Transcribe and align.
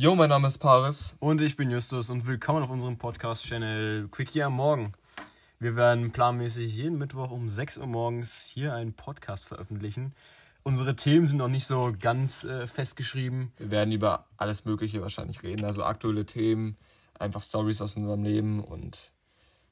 Jo, 0.00 0.14
mein 0.14 0.28
Name 0.28 0.46
ist 0.46 0.58
Paris. 0.58 1.16
Und 1.18 1.40
ich 1.40 1.56
bin 1.56 1.72
Justus 1.72 2.08
und 2.08 2.24
willkommen 2.24 2.62
auf 2.62 2.70
unserem 2.70 2.98
Podcast-Channel 2.98 4.06
Quickie 4.12 4.44
am 4.44 4.52
Morgen. 4.52 4.92
Wir 5.58 5.74
werden 5.74 6.12
planmäßig 6.12 6.72
jeden 6.72 6.98
Mittwoch 6.98 7.32
um 7.32 7.48
6 7.48 7.78
Uhr 7.78 7.88
morgens 7.88 8.44
hier 8.44 8.74
einen 8.74 8.92
Podcast 8.92 9.44
veröffentlichen. 9.44 10.14
Unsere 10.62 10.94
Themen 10.94 11.26
sind 11.26 11.38
noch 11.38 11.48
nicht 11.48 11.66
so 11.66 11.92
ganz 12.00 12.44
äh, 12.44 12.68
festgeschrieben. 12.68 13.50
Wir 13.58 13.72
werden 13.72 13.90
über 13.90 14.26
alles 14.36 14.64
Mögliche 14.64 15.02
wahrscheinlich 15.02 15.42
reden, 15.42 15.64
also 15.64 15.82
aktuelle 15.82 16.24
Themen, 16.24 16.76
einfach 17.18 17.42
Stories 17.42 17.82
aus 17.82 17.96
unserem 17.96 18.22
Leben 18.22 18.62
und 18.62 19.10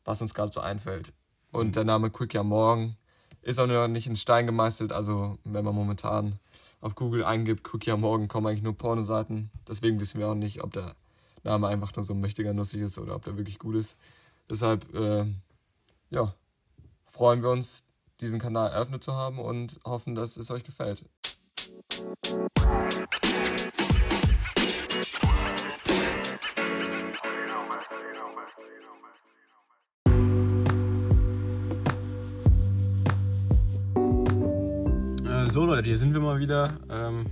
was 0.04 0.20
uns 0.20 0.34
gerade 0.34 0.50
so 0.52 0.58
einfällt. 0.58 1.12
Und 1.52 1.76
der 1.76 1.84
Name 1.84 2.10
Quickie 2.10 2.38
am 2.38 2.48
Morgen 2.48 2.96
ist 3.42 3.60
auch 3.60 3.68
noch 3.68 3.86
nicht 3.86 4.08
in 4.08 4.16
Stein 4.16 4.46
gemeißelt, 4.46 4.90
also 4.90 5.38
wenn 5.44 5.64
man 5.64 5.76
momentan 5.76 6.40
auf 6.80 6.94
Google 6.94 7.24
eingibt, 7.24 7.64
Quickie 7.64 7.90
am 7.90 8.02
Morgen, 8.02 8.28
kommen 8.28 8.46
eigentlich 8.46 8.62
nur 8.62 8.76
Pornoseiten. 8.76 9.50
Deswegen 9.68 10.00
wissen 10.00 10.20
wir 10.20 10.28
auch 10.28 10.34
nicht, 10.34 10.62
ob 10.62 10.72
der 10.72 10.94
Name 11.42 11.68
einfach 11.68 11.94
nur 11.96 12.04
so 12.04 12.14
mächtiger 12.14 12.52
nussig 12.52 12.80
ist 12.80 12.98
oder 12.98 13.14
ob 13.14 13.24
der 13.24 13.36
wirklich 13.36 13.58
gut 13.58 13.76
ist. 13.76 13.96
Deshalb, 14.50 14.94
äh, 14.94 15.26
ja, 16.10 16.34
freuen 17.10 17.42
wir 17.42 17.50
uns, 17.50 17.84
diesen 18.20 18.38
Kanal 18.38 18.70
eröffnet 18.70 19.02
zu 19.02 19.12
haben 19.12 19.38
und 19.38 19.80
hoffen, 19.84 20.14
dass 20.14 20.36
es 20.36 20.50
euch 20.50 20.64
gefällt. 20.64 21.04
So 35.56 35.64
Leute, 35.64 35.88
hier 35.88 35.96
sind 35.96 36.12
wir 36.12 36.20
mal 36.20 36.38
wieder. 36.38 36.68
Ähm, 36.90 37.24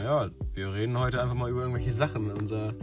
ja, 0.00 0.30
wir 0.54 0.72
reden 0.72 0.96
heute 1.00 1.20
einfach 1.20 1.34
mal 1.34 1.50
über 1.50 1.62
irgendwelche 1.62 1.92
Sachen. 1.92 2.30
Unsere 2.30 2.76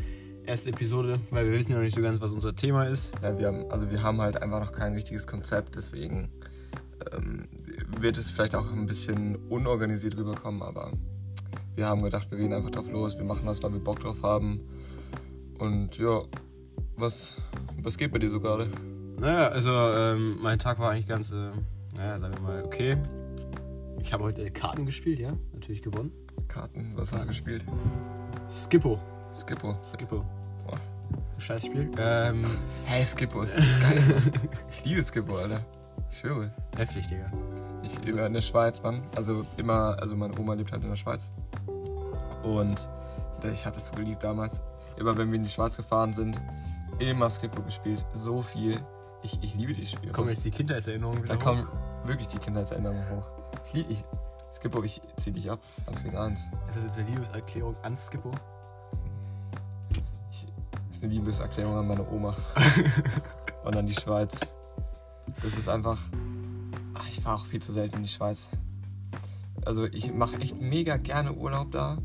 erste 0.45 0.71
Episode, 0.71 1.21
weil 1.31 1.45
wir 1.45 1.57
wissen 1.57 1.71
ja 1.71 1.77
noch 1.77 1.85
nicht 1.85 1.95
so 1.95 2.01
ganz, 2.01 2.19
was 2.19 2.33
unser 2.33 2.53
Thema 2.53 2.83
ist. 2.83 3.13
Ja, 3.21 3.39
wir 3.39 3.47
haben, 3.47 3.71
also 3.71 3.89
wir 3.89 4.03
haben 4.03 4.19
halt 4.19 4.41
einfach 4.41 4.59
noch 4.59 4.73
kein 4.73 4.93
richtiges 4.93 5.25
Konzept, 5.25 5.77
deswegen 5.77 6.31
ähm, 7.13 7.47
wird 7.97 8.17
es 8.17 8.30
vielleicht 8.30 8.55
auch 8.55 8.69
ein 8.73 8.85
bisschen 8.85 9.38
unorganisiert 9.47 10.17
rüberkommen, 10.17 10.61
aber 10.61 10.91
wir 11.75 11.88
haben 11.88 12.02
gedacht, 12.02 12.30
wir 12.30 12.38
gehen 12.38 12.52
einfach 12.52 12.71
drauf 12.71 12.91
los, 12.91 13.17
wir 13.17 13.23
machen 13.23 13.45
das, 13.45 13.63
weil 13.63 13.71
wir 13.71 13.80
Bock 13.80 14.02
drauf 14.02 14.17
haben. 14.21 14.59
Und 15.59 15.97
ja, 15.97 16.23
was, 16.97 17.38
was 17.81 17.97
geht 17.97 18.11
bei 18.11 18.19
dir 18.19 18.30
so 18.30 18.41
gerade? 18.41 18.67
Naja, 19.17 19.47
also 19.47 19.71
ähm, 19.71 20.39
mein 20.41 20.59
Tag 20.59 20.77
war 20.80 20.91
eigentlich 20.91 21.08
ganz, 21.08 21.31
äh, 21.31 21.52
naja, 21.95 22.19
sagen 22.19 22.33
wir 22.33 22.41
mal, 22.41 22.63
okay. 22.65 22.97
Ich 24.03 24.11
habe 24.13 24.25
heute 24.25 24.51
Karten 24.51 24.85
gespielt, 24.85 25.17
ja, 25.19 25.33
natürlich 25.53 25.81
gewonnen. 25.81 26.11
Karten, 26.47 26.93
was 26.95 27.11
hast 27.11 27.23
du 27.23 27.27
gespielt? 27.29 27.65
Skippo. 28.51 28.99
Skippo. 29.33 29.75
Skippo. 29.83 30.25
Boah. 30.67 30.77
Scheiß 31.37 31.65
Spiel. 31.65 31.89
Ähm, 31.97 32.45
Hey, 32.85 33.05
Skippo 33.05 33.41
ist 33.41 33.57
geil. 33.81 34.03
ich 34.69 34.85
liebe 34.85 35.01
Skippo, 35.01 35.37
Alter. 35.37 35.65
Ich 36.11 36.17
schwöre. 36.19 36.53
heftig, 36.77 37.07
Digga. 37.07 37.31
Ich 37.81 38.07
immer 38.07 38.27
in 38.27 38.33
der 38.33 38.41
Schweiz, 38.41 38.83
Mann. 38.83 39.01
Also 39.15 39.45
immer, 39.57 39.97
also 39.99 40.15
meine 40.15 40.37
Oma 40.37 40.53
lebt 40.53 40.71
halt 40.71 40.83
in 40.83 40.89
der 40.89 40.95
Schweiz. 40.95 41.29
Und 42.43 42.87
ich 43.51 43.65
habe 43.65 43.75
das 43.75 43.87
so 43.87 43.95
geliebt 43.95 44.23
damals. 44.23 44.61
Immer 44.97 45.17
wenn 45.17 45.29
wir 45.29 45.37
in 45.37 45.43
die 45.43 45.49
Schweiz 45.49 45.75
gefahren 45.75 46.13
sind, 46.13 46.39
immer 46.99 47.29
Skippo 47.29 47.61
gespielt. 47.63 48.05
So 48.13 48.41
viel. 48.41 48.79
Ich, 49.23 49.39
ich 49.41 49.55
liebe 49.55 49.73
die 49.73 49.85
Spiele. 49.85 50.11
Kommen 50.11 50.29
jetzt 50.29 50.45
die 50.45 50.51
Kindheitserinnerungen 50.51 51.23
wieder 51.23 51.35
da 51.35 51.39
hoch? 51.39 51.45
kommen 51.45 51.67
wirklich 52.05 52.27
die 52.27 52.37
Kindheitserinnerungen 52.37 53.09
hoch. 53.09 53.42
Ich, 53.73 53.89
ich 53.89 54.03
Skippo, 54.53 54.83
ich 54.83 55.01
zieh 55.17 55.31
dich 55.31 55.49
ab. 55.49 55.59
Eins 55.87 56.03
gegen 56.03 56.15
eins. 56.15 56.41
Ist 56.69 56.77
das 56.77 56.83
jetzt 56.83 56.97
eine 56.97 57.09
Liebeserklärung 57.09 57.75
an 57.81 57.97
Skippo? 57.97 58.31
Ich, 60.31 60.45
das 60.87 60.97
ist 60.97 61.03
eine 61.03 61.13
Liebeserklärung 61.13 61.75
an 61.75 61.87
meine 61.87 62.09
Oma. 62.09 62.35
Und 63.65 63.75
an 63.75 63.87
die 63.87 63.93
Schweiz. 63.93 64.39
Das 65.41 65.57
ist 65.57 65.67
einfach. 65.67 65.99
Ach, 66.93 67.08
ich 67.09 67.19
fahre 67.19 67.37
auch 67.37 67.45
viel 67.45 67.61
zu 67.61 67.71
selten 67.71 67.97
in 67.97 68.03
die 68.03 68.09
Schweiz. 68.09 68.52
Also 69.65 69.86
ich 69.86 70.13
mache 70.13 70.37
echt 70.37 70.61
mega 70.61 70.97
gerne 70.97 71.33
Urlaub 71.33 71.71
da. 71.71 71.97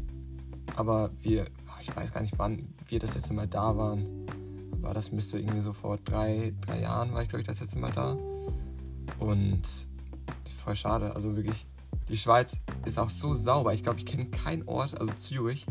Aber 0.74 1.10
wir, 1.20 1.44
ach, 1.68 1.80
ich 1.80 1.94
weiß 1.94 2.12
gar 2.12 2.22
nicht, 2.22 2.38
wann 2.38 2.74
wir 2.86 2.98
das 2.98 3.14
letzte 3.14 3.34
Mal 3.34 3.46
da 3.46 3.76
waren. 3.76 4.26
Aber 4.82 4.94
das 4.94 5.12
müsste 5.12 5.38
irgendwie 5.38 5.60
so 5.60 5.72
vor 5.72 5.98
drei, 5.98 6.54
drei 6.60 6.80
Jahren 6.80 7.12
war 7.12 7.22
ich, 7.22 7.28
glaube 7.28 7.42
ich, 7.42 7.46
das 7.46 7.60
letzte 7.60 7.78
Mal 7.78 7.92
da. 7.92 8.16
Und 9.18 9.87
voll 10.64 10.76
schade. 10.76 11.14
Also 11.14 11.36
wirklich, 11.36 11.66
die 12.08 12.16
Schweiz 12.16 12.60
ist 12.84 12.98
auch 12.98 13.10
so 13.10 13.34
sauber. 13.34 13.74
Ich 13.74 13.82
glaube, 13.82 13.98
ich 13.98 14.06
kenne 14.06 14.26
keinen 14.26 14.66
Ort, 14.68 15.00
also 15.00 15.12
Zürich. 15.14 15.66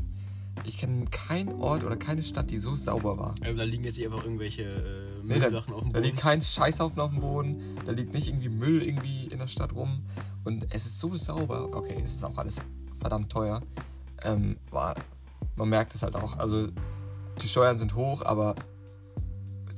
Ich 0.66 0.78
kenne 0.78 1.06
keinen 1.12 1.54
Ort 1.62 1.84
oder 1.84 1.96
keine 1.98 2.24
Stadt, 2.24 2.50
die 2.50 2.58
so 2.58 2.74
sauber 2.76 3.18
war. 3.20 3.36
Also 3.42 3.60
da 3.60 3.64
liegen 3.64 3.84
jetzt 3.84 3.96
hier 3.96 4.12
einfach 4.12 4.24
irgendwelche 4.24 4.64
äh, 4.64 5.24
Nee, 5.24 5.36
da, 5.36 5.50
Müllsachen 5.50 5.74
auf 5.74 5.84
dem 5.84 5.94
da 5.94 6.00
Boden. 6.00 6.04
liegt 6.10 6.18
kein 6.20 6.42
Scheißhaufen 6.42 7.00
auf 7.00 7.12
dem 7.12 7.20
Boden, 7.22 7.62
da 7.86 7.92
liegt 7.92 8.14
nicht 8.14 8.28
irgendwie 8.28 8.50
Müll 8.50 8.82
irgendwie 8.82 9.26
in 9.26 9.38
der 9.38 9.48
Stadt 9.48 9.74
rum 9.76 10.02
und 10.46 10.66
es 10.74 10.86
ist 10.88 11.00
so 11.00 11.16
sauber. 11.16 11.70
Okay, 11.74 12.02
es 12.04 12.16
ist 12.16 12.24
auch 12.24 12.38
alles 12.38 12.58
verdammt 13.00 13.32
teuer. 13.32 13.62
Ähm, 14.24 14.58
aber 14.72 14.96
man 15.56 15.70
merkt 15.70 15.94
es 15.94 16.02
halt 16.02 16.16
auch. 16.16 16.38
Also 16.38 16.68
die 17.42 17.48
Steuern 17.48 17.78
sind 17.78 17.94
hoch, 17.94 18.24
aber 18.24 18.56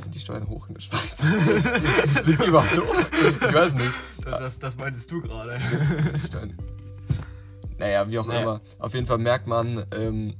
sind 0.01 0.15
die 0.15 0.19
Steuern 0.19 0.47
hoch 0.47 0.67
in 0.67 0.75
der 0.75 0.81
Schweiz? 0.81 1.17
sind 2.25 2.39
die 2.39 2.45
überhaupt 2.45 2.77
hoch? 2.77 2.95
Ich 3.47 3.53
weiß 3.53 3.73
nicht. 3.75 3.91
das, 4.23 4.37
das, 4.39 4.59
das 4.59 4.77
meintest 4.77 5.09
du 5.11 5.21
gerade. 5.21 5.59
Steuern. 6.25 6.57
Naja, 7.77 8.07
wie 8.09 8.19
auch 8.19 8.27
Naja. 8.27 8.41
immer. 8.41 8.61
Auf 8.79 8.93
jeden 8.93 9.05
Fall 9.05 9.17
merkt 9.19 9.47
man, 9.47 9.85
ähm, 9.95 10.35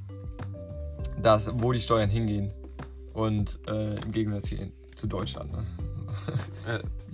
dass, 1.22 1.52
wo 1.54 1.72
die 1.72 1.80
Steuern 1.80 2.10
hingehen. 2.10 2.52
Und 3.14 3.60
äh, 3.68 3.96
im 4.02 4.12
Gegensatz 4.12 4.48
hier 4.50 4.72
zu 4.96 5.08
Deutschland. 5.08 5.52
Ne? 5.52 5.66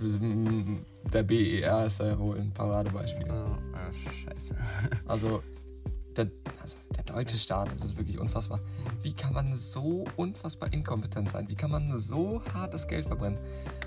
sind- 0.00 0.84
Der 1.12 1.22
BER 1.22 1.86
ist 1.86 2.00
da 2.00 2.06
ja 2.08 2.18
wohl 2.18 2.38
ein 2.38 2.52
Paradebeispiel. 2.52 3.26
oh, 3.28 3.56
ah, 3.74 3.90
scheiße. 4.24 4.56
Also 5.06 5.42
der, 6.16 6.28
also 6.62 6.76
der 6.96 7.04
deutsche 7.04 7.38
Staat, 7.38 7.68
das 7.74 7.84
ist 7.86 7.96
wirklich 7.96 8.18
unfassbar. 8.18 8.60
Wie 9.06 9.12
kann 9.12 9.34
man 9.34 9.54
so 9.54 10.04
unfassbar 10.16 10.72
inkompetent 10.72 11.30
sein? 11.30 11.48
Wie 11.48 11.54
kann 11.54 11.70
man 11.70 11.96
so 11.96 12.42
hart 12.52 12.74
das 12.74 12.88
Geld 12.88 13.06
verbrennen? 13.06 13.38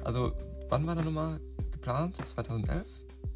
Also, 0.05 0.31
wann 0.69 0.87
war 0.87 0.95
der 0.95 1.03
nochmal 1.03 1.41
geplant? 1.73 2.15
2011? 2.25 2.87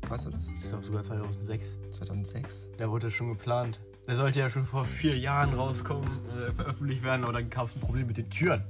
Weißt 0.07 0.25
du 0.27 0.29
das? 0.29 0.47
Ich 0.55 0.69
glaube 0.69 0.85
sogar 0.85 1.03
2006. 1.03 1.79
2006? 1.91 2.69
Da 2.77 2.89
wurde 2.89 3.11
schon 3.11 3.33
geplant. 3.33 3.81
Der 4.07 4.16
sollte 4.16 4.39
ja 4.39 4.49
schon 4.49 4.63
vor 4.63 4.85
vier 4.85 5.17
Jahren 5.17 5.55
rauskommen, 5.55 6.07
äh, 6.29 6.53
veröffentlicht 6.53 7.03
werden, 7.03 7.25
aber 7.25 7.33
dann 7.33 7.49
gab 7.49 7.66
es 7.66 7.75
ein 7.75 7.81
Problem 7.81 8.07
mit 8.07 8.15
den 8.15 8.29
Türen. 8.29 8.63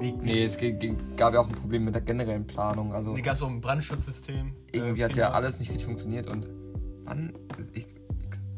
Wie, 0.00 0.10
Nee, 0.10 0.42
es 0.42 0.58
gab 1.16 1.32
ja 1.32 1.38
auch 1.38 1.46
ein 1.46 1.54
Problem 1.54 1.84
mit 1.84 1.94
der 1.94 2.02
generellen 2.02 2.48
Planung. 2.48 2.92
Also 2.92 3.14
Da 3.14 3.20
gab 3.20 3.36
es 3.36 3.42
auch 3.42 3.48
ein 3.48 3.60
Brandschutzsystem. 3.60 4.56
irgendwie 4.72 5.02
äh, 5.02 5.04
hat 5.04 5.14
ja 5.14 5.30
alles 5.30 5.60
nicht 5.60 5.68
richtig 5.68 5.86
funktioniert 5.86 6.26
und 6.26 6.50
wann? 7.04 7.32
Ich, 7.74 7.86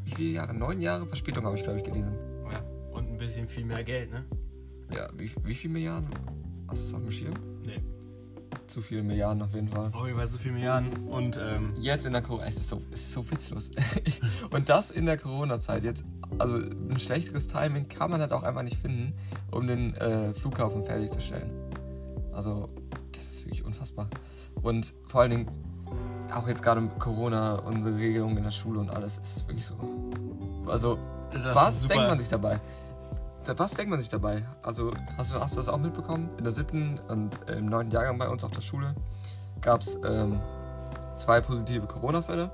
wie 0.05 0.15
viele 0.15 0.31
Jahre? 0.31 0.55
Neun 0.55 0.81
Jahre 0.81 1.07
Verspätung 1.07 1.45
habe 1.45 1.59
ich, 1.59 1.63
glaube 1.63 1.79
ich, 1.81 1.85
gelesen. 1.85 2.32
Bisschen 3.43 3.49
viel 3.49 3.65
mehr 3.65 3.83
Geld, 3.83 4.13
ne? 4.13 4.25
Ja, 4.95 5.09
wie, 5.17 5.29
wie 5.43 5.55
viele 5.55 5.73
Milliarden? 5.73 6.09
Hast 6.69 6.83
du 6.83 6.87
es 6.87 6.95
auf 6.95 7.03
dem 7.03 7.11
Schirm? 7.11 7.35
Nee. 7.67 7.81
Zu 8.69 8.81
viele 8.81 9.03
Milliarden 9.03 9.43
auf 9.43 9.53
jeden 9.53 9.69
Fall. 9.69 9.91
Auf 9.93 10.07
jeden 10.07 10.17
Fall 10.17 10.29
so 10.29 10.39
viel 10.39 10.53
Milliarden. 10.53 10.93
Und 11.09 11.37
ähm, 11.43 11.75
Jetzt 11.77 12.07
in 12.07 12.13
der 12.13 12.23
Corona, 12.23 12.47
es 12.47 12.55
ist 12.55 12.69
so, 12.69 12.81
es 12.93 13.01
ist 13.01 13.13
so 13.13 13.29
witzlos. 13.31 13.71
und 14.51 14.69
das 14.69 14.93
in 14.93 15.07
der 15.07 15.19
Corona-Zeit 15.19 15.83
jetzt, 15.83 16.05
also 16.39 16.55
ein 16.55 17.01
schlechteres 17.01 17.49
Timing 17.49 17.89
kann 17.89 18.13
man 18.13 18.21
halt 18.21 18.33
auch 18.33 18.45
einfach 18.45 18.63
nicht 18.63 18.77
finden, 18.77 19.13
um 19.51 19.67
den 19.67 19.97
äh, 19.97 20.33
Flughafen 20.35 20.85
fertigzustellen. 20.85 21.51
Also, 22.33 22.69
das 23.11 23.25
ist 23.25 23.45
wirklich 23.45 23.65
unfassbar. 23.65 24.09
Und 24.63 24.95
vor 25.09 25.23
allen 25.23 25.31
Dingen, 25.31 25.47
auch 26.33 26.47
jetzt 26.47 26.63
gerade 26.63 26.81
mit 26.81 26.97
Corona, 27.01 27.57
unsere 27.57 27.97
Regelungen 27.97 28.37
in 28.37 28.45
der 28.45 28.53
Schule 28.53 28.79
und 28.79 28.91
alles, 28.91 29.19
ist 29.19 29.37
es 29.37 29.49
wirklich 29.49 29.67
so. 29.67 29.77
Also, 30.67 30.97
das 31.33 31.57
was 31.57 31.87
denkt 31.87 32.07
man 32.07 32.19
sich 32.19 32.29
dabei? 32.29 32.61
Was 33.57 33.75
denkt 33.75 33.91
man 33.91 34.01
sich 34.01 34.09
dabei? 34.09 34.43
Also, 34.63 34.93
hast 35.17 35.33
du, 35.33 35.41
hast 35.41 35.55
du 35.55 35.57
das 35.57 35.69
auch 35.69 35.79
mitbekommen? 35.79 36.31
In 36.39 36.45
der 36.45 36.53
siebten 36.53 37.01
und 37.09 37.33
äh, 37.49 37.55
im 37.55 37.67
neunten 37.67 37.93
Jahrgang 37.93 38.19
bei 38.19 38.29
uns 38.29 38.45
auf 38.45 38.53
der 38.53 38.61
Schule 38.61 38.95
gab 39.61 39.81
es 39.81 39.99
ähm, 40.05 40.41
zwei 41.17 41.41
positive 41.41 41.87
Corona-Fälle. 41.87 42.51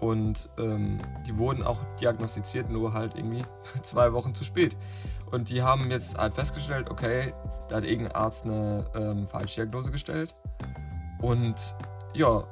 Und 0.00 0.48
ähm, 0.58 0.98
die 1.26 1.36
wurden 1.36 1.62
auch 1.62 1.78
diagnostiziert, 2.00 2.70
nur 2.70 2.94
halt 2.94 3.16
irgendwie 3.16 3.42
zwei 3.82 4.12
Wochen 4.12 4.34
zu 4.34 4.44
spät. 4.44 4.76
Und 5.30 5.50
die 5.50 5.62
haben 5.62 5.90
jetzt 5.90 6.16
halt 6.18 6.34
festgestellt, 6.34 6.90
okay, 6.90 7.34
da 7.68 7.76
hat 7.76 7.84
irgendein 7.84 8.14
Arzt 8.14 8.44
eine 8.44 8.84
ähm, 8.94 9.26
Falschdiagnose 9.26 9.90
gestellt. 9.90 10.34
Und 11.20 11.76
ja, 12.14 12.44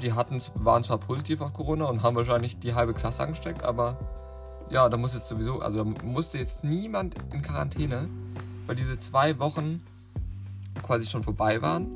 die 0.00 0.12
hatten, 0.12 0.40
waren 0.54 0.82
zwar 0.82 0.98
positiv 0.98 1.40
auf 1.40 1.52
Corona 1.52 1.86
und 1.86 2.02
haben 2.02 2.16
wahrscheinlich 2.16 2.58
die 2.58 2.74
halbe 2.74 2.94
Klasse 2.94 3.22
angesteckt, 3.22 3.62
aber 3.62 3.98
ja, 4.70 4.88
da 4.88 4.96
muss 4.96 5.14
jetzt 5.14 5.28
sowieso, 5.28 5.60
also 5.60 5.84
da 5.84 6.04
musste 6.04 6.38
jetzt 6.38 6.64
niemand 6.64 7.14
in 7.32 7.42
Quarantäne, 7.42 8.08
weil 8.66 8.76
diese 8.76 8.98
zwei 8.98 9.38
Wochen 9.38 9.82
quasi 10.82 11.06
schon 11.06 11.22
vorbei 11.22 11.62
waren. 11.62 11.92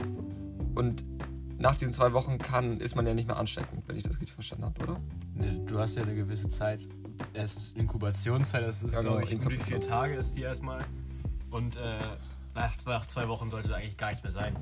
Und 0.74 1.04
nach 1.58 1.76
diesen 1.76 1.92
zwei 1.92 2.12
Wochen 2.12 2.38
kann, 2.38 2.80
ist 2.80 2.96
man 2.96 3.06
ja 3.06 3.14
nicht 3.14 3.26
mehr 3.28 3.36
ansteckend, 3.36 3.82
wenn 3.86 3.96
ich 3.96 4.02
das 4.02 4.12
richtig 4.12 4.32
verstanden 4.32 4.64
habe, 4.64 4.82
oder? 4.82 5.00
Nee, 5.34 5.60
du 5.66 5.78
hast 5.78 5.96
ja 5.96 6.02
eine 6.02 6.14
gewisse 6.14 6.48
Zeit, 6.48 6.80
erstens 7.34 7.72
Inkubationszeit, 7.72 8.62
das 8.62 8.82
ist, 8.82 8.92
Ja, 8.92 9.00
genau, 9.00 9.16
glaube 9.16 9.28
ich, 9.28 9.34
um 9.34 9.40
die 9.40 9.56
vier 9.56 9.76
Inkubation. 9.76 9.90
Tage 9.90 10.14
ist 10.14 10.36
die 10.36 10.42
erstmal. 10.42 10.80
Und 11.50 11.76
äh, 11.76 11.98
nach, 12.54 12.76
zwei, 12.76 12.92
nach 12.92 13.06
zwei 13.06 13.28
Wochen 13.28 13.50
sollte 13.50 13.74
eigentlich 13.74 13.96
gar 13.96 14.08
nichts 14.08 14.22
mehr 14.22 14.32
sein. 14.32 14.56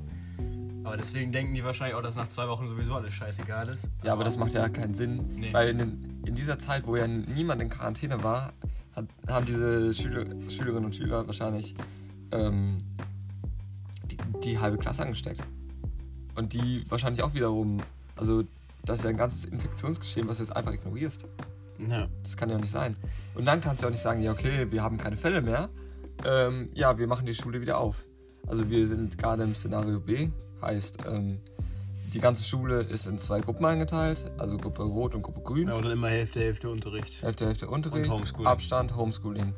Aber 0.83 0.97
deswegen 0.97 1.31
denken 1.31 1.53
die 1.53 1.63
wahrscheinlich 1.63 1.95
auch, 1.95 2.01
dass 2.01 2.15
nach 2.15 2.29
zwei 2.29 2.47
Wochen 2.47 2.67
sowieso 2.67 2.95
alles 2.95 3.13
scheißegal 3.13 3.67
ist. 3.67 3.91
Ja, 4.03 4.13
aber 4.13 4.23
das 4.23 4.37
macht 4.37 4.53
ja 4.53 4.67
keinen 4.69 4.93
Sinn. 4.95 5.35
Nee. 5.35 5.53
Weil 5.53 5.69
in, 5.69 5.77
den, 5.77 6.18
in 6.29 6.35
dieser 6.35 6.59
Zeit, 6.59 6.85
wo 6.85 6.95
ja 6.95 7.07
niemand 7.07 7.59
in 7.59 7.69
Quarantäne 7.69 8.23
war, 8.23 8.53
hat, 8.95 9.05
haben 9.27 9.47
diese 9.47 9.91
Schüler, 9.95 10.25
Schülerinnen 10.47 10.85
und 10.85 10.95
Schüler 10.95 11.25
wahrscheinlich 11.25 11.73
ähm, 12.31 12.83
die, 14.05 14.17
die 14.43 14.59
halbe 14.59 14.77
Klasse 14.77 15.01
angesteckt. 15.01 15.41
Und 16.35 16.53
die 16.53 16.85
wahrscheinlich 16.87 17.23
auch 17.23 17.33
wiederum. 17.33 17.77
Also, 18.15 18.43
das 18.85 18.97
ist 18.97 19.03
ja 19.05 19.09
ein 19.09 19.17
ganzes 19.17 19.45
Infektionsgeschehen, 19.45 20.27
was 20.27 20.37
du 20.37 20.43
jetzt 20.43 20.55
einfach 20.55 20.71
ignorierst. 20.71 21.25
Ja. 21.79 22.07
Das 22.21 22.37
kann 22.37 22.49
ja 22.51 22.57
nicht 22.59 22.71
sein. 22.71 22.95
Und 23.33 23.45
dann 23.45 23.59
kannst 23.59 23.81
du 23.81 23.87
auch 23.87 23.91
nicht 23.91 24.01
sagen, 24.01 24.21
ja, 24.21 24.31
okay, 24.31 24.67
wir 24.69 24.83
haben 24.83 24.99
keine 24.99 25.17
Fälle 25.17 25.41
mehr. 25.41 25.69
Ähm, 26.25 26.69
ja, 26.75 26.99
wir 26.99 27.07
machen 27.07 27.25
die 27.25 27.33
Schule 27.33 27.59
wieder 27.59 27.79
auf. 27.79 28.05
Also, 28.45 28.69
wir 28.69 28.85
sind 28.85 29.17
gerade 29.17 29.43
im 29.43 29.55
Szenario 29.55 29.99
B. 29.99 30.29
Heißt, 30.61 30.99
ähm, 31.07 31.39
die 32.13 32.19
ganze 32.19 32.43
Schule 32.43 32.81
ist 32.81 33.07
in 33.07 33.17
zwei 33.17 33.39
Gruppen 33.39 33.65
eingeteilt. 33.65 34.31
Also 34.37 34.57
Gruppe 34.57 34.83
Rot 34.83 35.15
und 35.15 35.21
Gruppe 35.21 35.41
Grün. 35.41 35.67
ja, 35.67 35.75
und 35.75 35.83
dann 35.83 35.91
immer 35.91 36.09
Hälfte, 36.09 36.39
Hälfte 36.39 36.69
Unterricht. 36.69 37.21
Hälfte, 37.21 37.45
Hälfte 37.45 37.67
Unterricht, 37.67 38.09
Und 38.09 38.15
Homeschooling. 38.15 38.47
Abstand, 38.47 38.95
Homeschooling. 38.95 39.53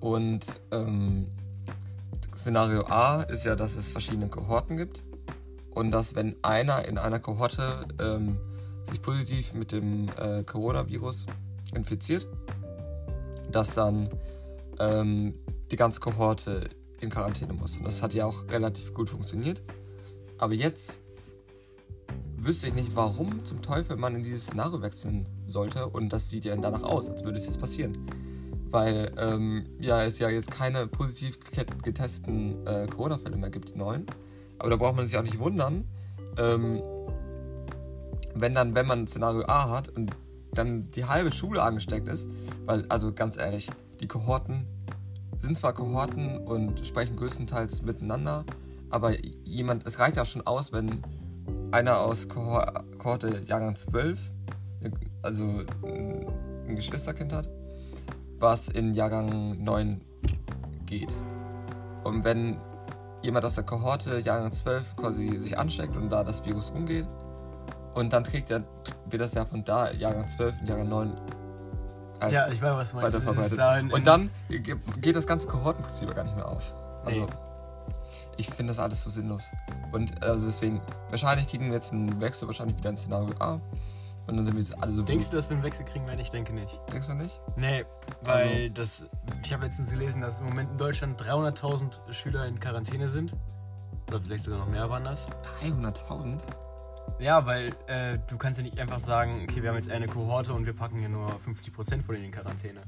Und 0.00 0.46
ähm, 0.70 1.26
Szenario 2.36 2.86
A 2.86 3.22
ist 3.22 3.44
ja, 3.44 3.56
dass 3.56 3.76
es 3.76 3.88
verschiedene 3.88 4.28
Kohorten 4.28 4.76
gibt. 4.76 5.02
Und 5.70 5.90
dass, 5.90 6.14
wenn 6.14 6.36
einer 6.42 6.84
in 6.86 6.98
einer 6.98 7.20
Kohorte 7.20 7.86
ähm, 8.00 8.38
sich 8.88 9.02
positiv 9.02 9.54
mit 9.54 9.72
dem 9.72 10.08
äh, 10.18 10.42
Coronavirus 10.42 11.26
infiziert, 11.74 12.26
dass 13.50 13.74
dann 13.74 14.08
ähm, 14.78 15.34
die 15.70 15.76
ganze 15.76 16.00
Kohorte 16.00 16.68
in 17.00 17.10
Quarantäne 17.10 17.52
muss. 17.52 17.76
Und 17.76 17.84
das 17.84 18.02
hat 18.02 18.14
ja 18.14 18.26
auch 18.26 18.48
relativ 18.48 18.94
gut 18.94 19.10
funktioniert. 19.10 19.62
Aber 20.38 20.54
jetzt 20.54 21.00
wüsste 22.40 22.68
ich 22.68 22.74
nicht, 22.74 22.94
warum 22.94 23.44
zum 23.44 23.62
Teufel 23.62 23.96
man 23.96 24.14
in 24.14 24.22
dieses 24.22 24.44
Szenario 24.44 24.80
wechseln 24.82 25.26
sollte. 25.46 25.86
Und 25.86 26.12
das 26.12 26.28
sieht 26.28 26.44
ja 26.44 26.56
danach 26.56 26.82
aus, 26.82 27.08
als 27.10 27.24
würde 27.24 27.38
es 27.38 27.46
jetzt 27.46 27.60
passieren. 27.60 27.96
Weil 28.70 29.12
ähm, 29.18 29.66
ja, 29.80 30.04
es 30.04 30.18
ja 30.18 30.28
jetzt 30.28 30.50
keine 30.50 30.86
positiv 30.86 31.38
get- 31.52 31.82
getesteten 31.82 32.66
äh, 32.66 32.86
Corona-Fälle 32.86 33.36
mehr 33.36 33.50
gibt, 33.50 33.70
die 33.70 33.78
neuen. 33.78 34.06
Aber 34.58 34.70
da 34.70 34.76
braucht 34.76 34.96
man 34.96 35.06
sich 35.06 35.16
auch 35.16 35.22
nicht 35.22 35.38
wundern, 35.38 35.84
ähm, 36.36 36.82
wenn 38.34 38.54
dann, 38.54 38.74
wenn 38.74 38.86
man 38.86 39.06
Szenario 39.06 39.44
A 39.46 39.70
hat 39.70 39.88
und 39.88 40.10
dann 40.52 40.90
die 40.90 41.04
halbe 41.04 41.32
Schule 41.32 41.62
angesteckt 41.62 42.08
ist, 42.08 42.28
weil, 42.66 42.84
also 42.88 43.12
ganz 43.12 43.36
ehrlich, 43.36 43.70
die 44.00 44.08
Kohorten 44.08 44.66
sind 45.38 45.56
zwar 45.56 45.72
Kohorten 45.72 46.38
und 46.38 46.86
sprechen 46.86 47.16
größtenteils 47.16 47.82
miteinander, 47.82 48.44
aber 48.90 49.12
jemand, 49.44 49.86
es 49.86 49.98
reicht 49.98 50.16
ja 50.16 50.24
schon 50.24 50.46
aus, 50.46 50.72
wenn 50.72 51.02
einer 51.70 51.98
aus 51.98 52.28
Kohor 52.28 52.84
Kohorte 52.98 53.40
Jahrgang 53.46 53.76
12, 53.76 54.18
also 55.22 55.42
ein 55.84 56.76
Geschwisterkind 56.76 57.32
hat, 57.32 57.48
was 58.38 58.68
in 58.68 58.94
Jahrgang 58.94 59.62
9 59.62 60.00
geht. 60.86 61.12
Und 62.04 62.24
wenn 62.24 62.58
jemand 63.22 63.44
aus 63.44 63.56
der 63.56 63.64
Kohorte 63.64 64.18
Jahrgang 64.20 64.52
12 64.52 64.96
quasi 64.96 65.36
sich 65.38 65.58
ansteckt 65.58 65.96
und 65.96 66.08
da 66.10 66.24
das 66.24 66.44
Virus 66.44 66.70
umgeht, 66.70 67.06
und 67.94 68.12
dann 68.12 68.22
trägt 68.24 68.50
er, 68.50 68.62
wird 69.10 69.22
das 69.22 69.34
ja 69.34 69.44
von 69.44 69.64
da 69.64 69.90
Jahrgang 69.90 70.28
12 70.28 70.54
in 70.60 70.66
Jahrgang 70.68 70.88
9 70.88 71.12
halt 72.20 72.32
Ja, 72.32 72.48
ich 72.48 72.62
weiß, 72.62 72.74
was 72.76 72.94
meinst. 72.94 73.12
weiter 73.14 73.20
verbreitet. 73.20 73.58
da 73.58 73.78
Und 73.94 74.06
dann 74.06 74.30
ge- 74.48 74.76
geht 75.00 75.16
das 75.16 75.26
ganze 75.26 75.48
Kohortenprinzip 75.48 76.14
gar 76.14 76.24
nicht 76.24 76.36
mehr 76.36 76.46
auf. 76.48 76.74
Also, 77.04 77.20
Nee. 77.22 77.26
Ich 78.38 78.48
finde 78.48 78.70
das 78.70 78.78
alles 78.78 79.02
so 79.02 79.10
sinnlos. 79.10 79.50
Und 79.92 80.22
also 80.22 80.46
deswegen, 80.46 80.80
wahrscheinlich 81.10 81.48
kriegen 81.48 81.66
wir 81.66 81.74
jetzt 81.74 81.92
einen 81.92 82.20
Wechsel, 82.20 82.48
wahrscheinlich 82.48 82.76
wieder 82.78 82.90
ein 82.90 82.96
Szenario 82.96 83.34
A. 83.38 83.60
Und 84.26 84.36
dann 84.36 84.44
sind 84.44 84.54
wir 84.54 84.60
jetzt 84.60 84.78
alle 84.78 84.92
so 84.92 85.02
Denkst 85.02 85.30
du, 85.30 85.36
dass 85.36 85.48
wir 85.48 85.56
einen 85.56 85.64
Wechsel 85.64 85.86
kriegen 85.86 86.06
werden? 86.06 86.20
Ich 86.20 86.30
denke 86.30 86.52
nicht. 86.52 86.78
Denkst 86.92 87.06
du 87.06 87.14
nicht? 87.14 87.40
Nee, 87.56 87.84
weil 88.22 88.70
das. 88.70 89.06
Ich 89.42 89.52
habe 89.52 89.64
letztens 89.64 89.90
gelesen, 89.90 90.20
dass 90.20 90.40
im 90.40 90.46
Moment 90.46 90.70
in 90.72 90.76
Deutschland 90.76 91.20
300.000 91.20 92.12
Schüler 92.12 92.46
in 92.46 92.60
Quarantäne 92.60 93.08
sind. 93.08 93.34
Oder 94.08 94.20
vielleicht 94.20 94.44
sogar 94.44 94.58
noch 94.60 94.68
mehr 94.68 94.88
waren 94.88 95.04
das. 95.04 95.26
300.000? 95.62 96.40
Ja, 97.18 97.46
weil 97.46 97.74
äh, 97.86 98.18
du 98.28 98.36
kannst 98.36 98.58
ja 98.60 98.64
nicht 98.64 98.78
einfach 98.78 98.98
sagen, 98.98 99.46
okay, 99.48 99.62
wir 99.62 99.70
haben 99.70 99.76
jetzt 99.76 99.90
eine 99.90 100.06
Kohorte 100.06 100.52
und 100.52 100.66
wir 100.66 100.74
packen 100.74 100.98
hier 100.98 101.08
nur 101.08 101.28
50% 101.30 102.02
von 102.02 102.14
denen 102.14 102.26
in 102.26 102.30
Quarantäne. 102.30 102.80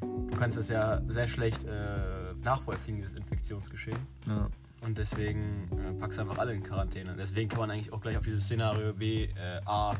Du 0.00 0.36
kannst 0.36 0.56
das 0.58 0.68
ja 0.68 1.00
sehr 1.08 1.26
schlecht 1.26 1.64
äh, 1.64 2.34
nachvollziehen, 2.42 2.96
dieses 2.96 3.14
Infektionsgeschehen. 3.14 3.98
Ja. 4.26 4.48
Und 4.82 4.98
deswegen 4.98 5.68
äh, 5.70 5.92
packst 5.94 6.18
du 6.18 6.22
einfach 6.22 6.38
alle 6.38 6.52
in 6.52 6.62
Quarantäne. 6.62 7.14
Deswegen 7.16 7.48
kann 7.48 7.60
man 7.60 7.70
eigentlich 7.70 7.92
auch 7.92 8.00
gleich 8.00 8.16
auf 8.16 8.24
dieses 8.24 8.44
Szenario 8.44 8.92
B, 8.92 9.24
äh, 9.24 9.60
A, 9.64 9.94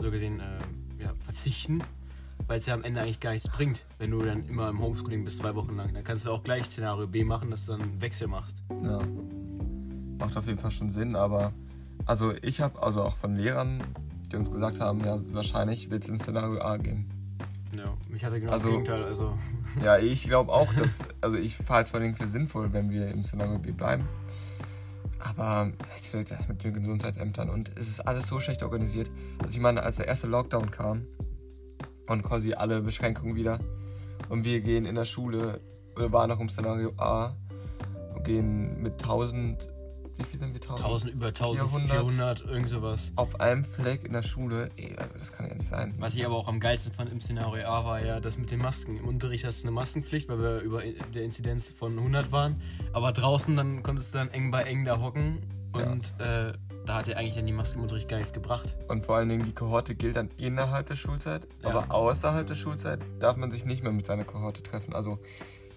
so 0.00 0.10
gesehen, 0.10 0.40
äh, 0.40 1.02
ja, 1.02 1.12
verzichten. 1.18 1.82
Weil 2.46 2.58
es 2.58 2.66
ja 2.66 2.74
am 2.74 2.84
Ende 2.84 3.00
eigentlich 3.00 3.20
gar 3.20 3.32
nichts 3.32 3.48
bringt, 3.48 3.84
wenn 3.98 4.12
du 4.12 4.22
dann 4.22 4.48
immer 4.48 4.68
im 4.68 4.80
Homeschooling 4.80 5.24
bist, 5.24 5.38
zwei 5.38 5.54
Wochen 5.54 5.76
lang. 5.76 5.92
Dann 5.92 6.04
kannst 6.04 6.26
du 6.26 6.30
auch 6.30 6.42
gleich 6.42 6.64
Szenario 6.66 7.06
B 7.06 7.24
machen, 7.24 7.50
dass 7.50 7.66
du 7.66 7.72
dann 7.72 8.00
Wechsel 8.00 8.28
machst. 8.28 8.62
ja. 8.82 9.00
Macht 10.18 10.36
auf 10.36 10.46
jeden 10.46 10.58
Fall 10.58 10.70
schon 10.70 10.90
Sinn, 10.90 11.16
aber 11.16 11.52
also 12.04 12.34
ich 12.42 12.60
habe 12.60 12.82
also 12.82 13.02
auch 13.02 13.16
von 13.16 13.36
Lehrern, 13.36 13.82
die 14.30 14.36
uns 14.36 14.50
gesagt 14.50 14.80
haben, 14.80 15.02
ja, 15.04 15.18
wahrscheinlich 15.32 15.90
wird 15.90 16.04
es 16.04 16.10
in 16.10 16.18
Szenario 16.18 16.60
A 16.60 16.76
gehen. 16.76 17.08
Ich 18.14 18.24
hatte 18.24 18.40
genau 18.40 18.52
Also- 18.52 18.68
das 18.68 18.72
Gegenteil. 18.76 19.04
Also, 19.04 19.38
Ja, 19.84 19.98
ich 19.98 20.24
glaube 20.24 20.52
auch, 20.52 20.72
dass, 20.78 21.00
also 21.20 21.36
ich 21.36 21.56
fahre 21.56 21.82
es 21.82 21.90
vor 21.90 22.00
allem 22.00 22.14
für 22.14 22.26
sinnvoll, 22.28 22.72
wenn 22.72 22.90
wir 22.90 23.08
im 23.08 23.24
Szenario 23.24 23.58
B 23.58 23.72
bleiben. 23.72 24.06
Aber 25.18 25.70
jetzt 25.94 26.12
wird 26.14 26.30
das 26.30 26.48
mit 26.48 26.64
den 26.64 26.72
Gesundheitsämtern 26.74 27.50
und 27.50 27.70
es 27.76 27.88
ist 27.88 28.00
alles 28.00 28.26
so 28.26 28.40
schlecht 28.40 28.62
organisiert. 28.62 29.10
Also 29.38 29.50
ich 29.50 29.60
meine, 29.60 29.82
als 29.82 29.96
der 29.96 30.06
erste 30.08 30.26
Lockdown 30.28 30.70
kam 30.70 31.06
und 32.08 32.22
quasi 32.22 32.54
alle 32.54 32.80
Beschränkungen 32.80 33.36
wieder 33.36 33.58
und 34.30 34.44
wir 34.44 34.60
gehen 34.62 34.86
in 34.86 34.94
der 34.94 35.04
Schule, 35.04 35.60
wir 35.96 36.10
waren 36.12 36.30
noch 36.30 36.40
im 36.40 36.48
Szenario 36.48 36.92
A 36.96 37.36
und 38.14 38.24
gehen 38.24 38.80
mit 38.80 38.94
1000, 38.94 39.68
wie 40.20 40.24
viel 40.24 40.38
sind 40.38 40.52
wir? 40.54 40.60
1000, 40.60 41.12
über 41.12 41.32
400. 41.32 41.60
1400, 41.66 42.44
irgend 42.46 42.68
sowas. 42.68 43.12
Auf 43.16 43.40
einem 43.40 43.64
Fleck 43.64 44.04
in 44.04 44.12
der 44.12 44.22
Schule, 44.22 44.70
ey, 44.76 44.94
also 44.96 45.18
das 45.18 45.32
kann 45.32 45.48
ja 45.48 45.54
nicht 45.54 45.66
sein. 45.68 45.94
Was 45.98 46.14
ich 46.14 46.24
aber 46.24 46.36
auch 46.36 46.46
am 46.48 46.60
geilsten 46.60 46.92
fand 46.92 47.10
im 47.10 47.20
Szenario 47.20 47.64
A 47.66 47.84
war 47.84 48.04
ja 48.04 48.20
das 48.20 48.38
mit 48.38 48.50
den 48.50 48.60
Masken. 48.60 48.96
Im 48.98 49.08
Unterricht 49.08 49.44
hast 49.44 49.62
du 49.62 49.68
eine 49.68 49.74
Maskenpflicht, 49.74 50.28
weil 50.28 50.38
wir 50.40 50.60
über 50.60 50.82
der 51.14 51.24
Inzidenz 51.24 51.72
von 51.72 51.98
100 51.98 52.30
waren. 52.32 52.60
Aber 52.92 53.12
draußen 53.12 53.56
dann 53.56 53.82
konntest 53.82 54.14
du 54.14 54.18
dann 54.18 54.28
eng 54.30 54.50
bei 54.50 54.62
eng 54.62 54.84
da 54.84 55.00
hocken. 55.00 55.38
Und 55.72 56.14
äh, 56.20 56.52
da 56.86 56.94
hat 56.96 57.06
ja 57.06 57.16
eigentlich 57.16 57.36
dann 57.36 57.46
die 57.46 57.52
Maske 57.52 57.76
im 57.76 57.82
Unterricht 57.82 58.08
gar 58.08 58.16
nichts 58.18 58.32
gebracht. 58.32 58.76
Und 58.88 59.04
vor 59.04 59.16
allen 59.16 59.28
Dingen 59.28 59.44
die 59.44 59.52
Kohorte 59.54 59.94
gilt 59.94 60.16
dann 60.16 60.28
innerhalb 60.36 60.86
der 60.88 60.96
Schulzeit, 60.96 61.46
Ja. 61.62 61.70
aber 61.70 61.94
außerhalb 61.94 62.46
der 62.46 62.56
Schulzeit 62.56 63.00
darf 63.20 63.36
man 63.36 63.50
sich 63.50 63.64
nicht 63.64 63.82
mehr 63.82 63.92
mit 63.92 64.04
seiner 64.06 64.24
Kohorte 64.24 64.62
treffen. 64.62 64.94
Also 64.94 65.18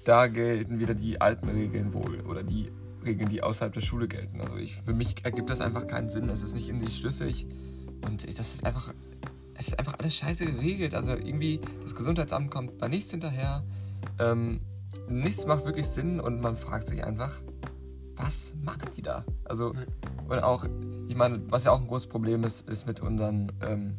da 0.05 0.27
gelten 0.27 0.79
wieder 0.79 0.95
die 0.95 1.21
alten 1.21 1.47
Regeln 1.49 1.93
wohl 1.93 2.21
oder 2.21 2.43
die 2.43 2.71
Regeln, 3.05 3.29
die 3.29 3.43
außerhalb 3.43 3.73
der 3.73 3.81
Schule 3.81 4.07
gelten. 4.07 4.41
Also 4.41 4.55
ich, 4.57 4.75
für 4.75 4.93
mich 4.93 5.15
ergibt 5.23 5.49
das 5.49 5.61
einfach 5.61 5.87
keinen 5.87 6.09
Sinn. 6.09 6.27
Das 6.27 6.43
ist 6.43 6.53
nicht 6.55 6.69
in 6.69 6.79
sich 6.79 6.97
schlüssig 6.97 7.47
und 8.05 8.23
das 8.39 8.53
ist 8.53 8.65
einfach, 8.65 8.93
es 9.55 9.69
ist 9.69 9.79
einfach 9.79 9.99
alles 9.99 10.15
scheiße 10.15 10.45
geregelt. 10.45 10.95
Also 10.95 11.11
irgendwie 11.11 11.61
das 11.83 11.95
Gesundheitsamt 11.95 12.51
kommt 12.51 12.77
bei 12.77 12.87
nichts 12.87 13.11
hinterher. 13.11 13.63
Ähm, 14.19 14.61
nichts 15.09 15.45
macht 15.45 15.65
wirklich 15.65 15.87
Sinn 15.87 16.19
und 16.19 16.41
man 16.41 16.55
fragt 16.55 16.87
sich 16.87 17.03
einfach, 17.03 17.41
was 18.15 18.53
machen 18.61 18.89
die 18.95 19.01
da? 19.01 19.25
Also 19.45 19.73
und 20.29 20.39
auch, 20.39 20.65
ich 21.07 21.15
meine, 21.15 21.41
was 21.49 21.65
ja 21.65 21.71
auch 21.71 21.81
ein 21.81 21.87
großes 21.87 22.07
Problem 22.07 22.43
ist, 22.43 22.67
ist 22.69 22.87
mit 22.87 23.01
unseren 23.01 23.51
ähm, 23.61 23.97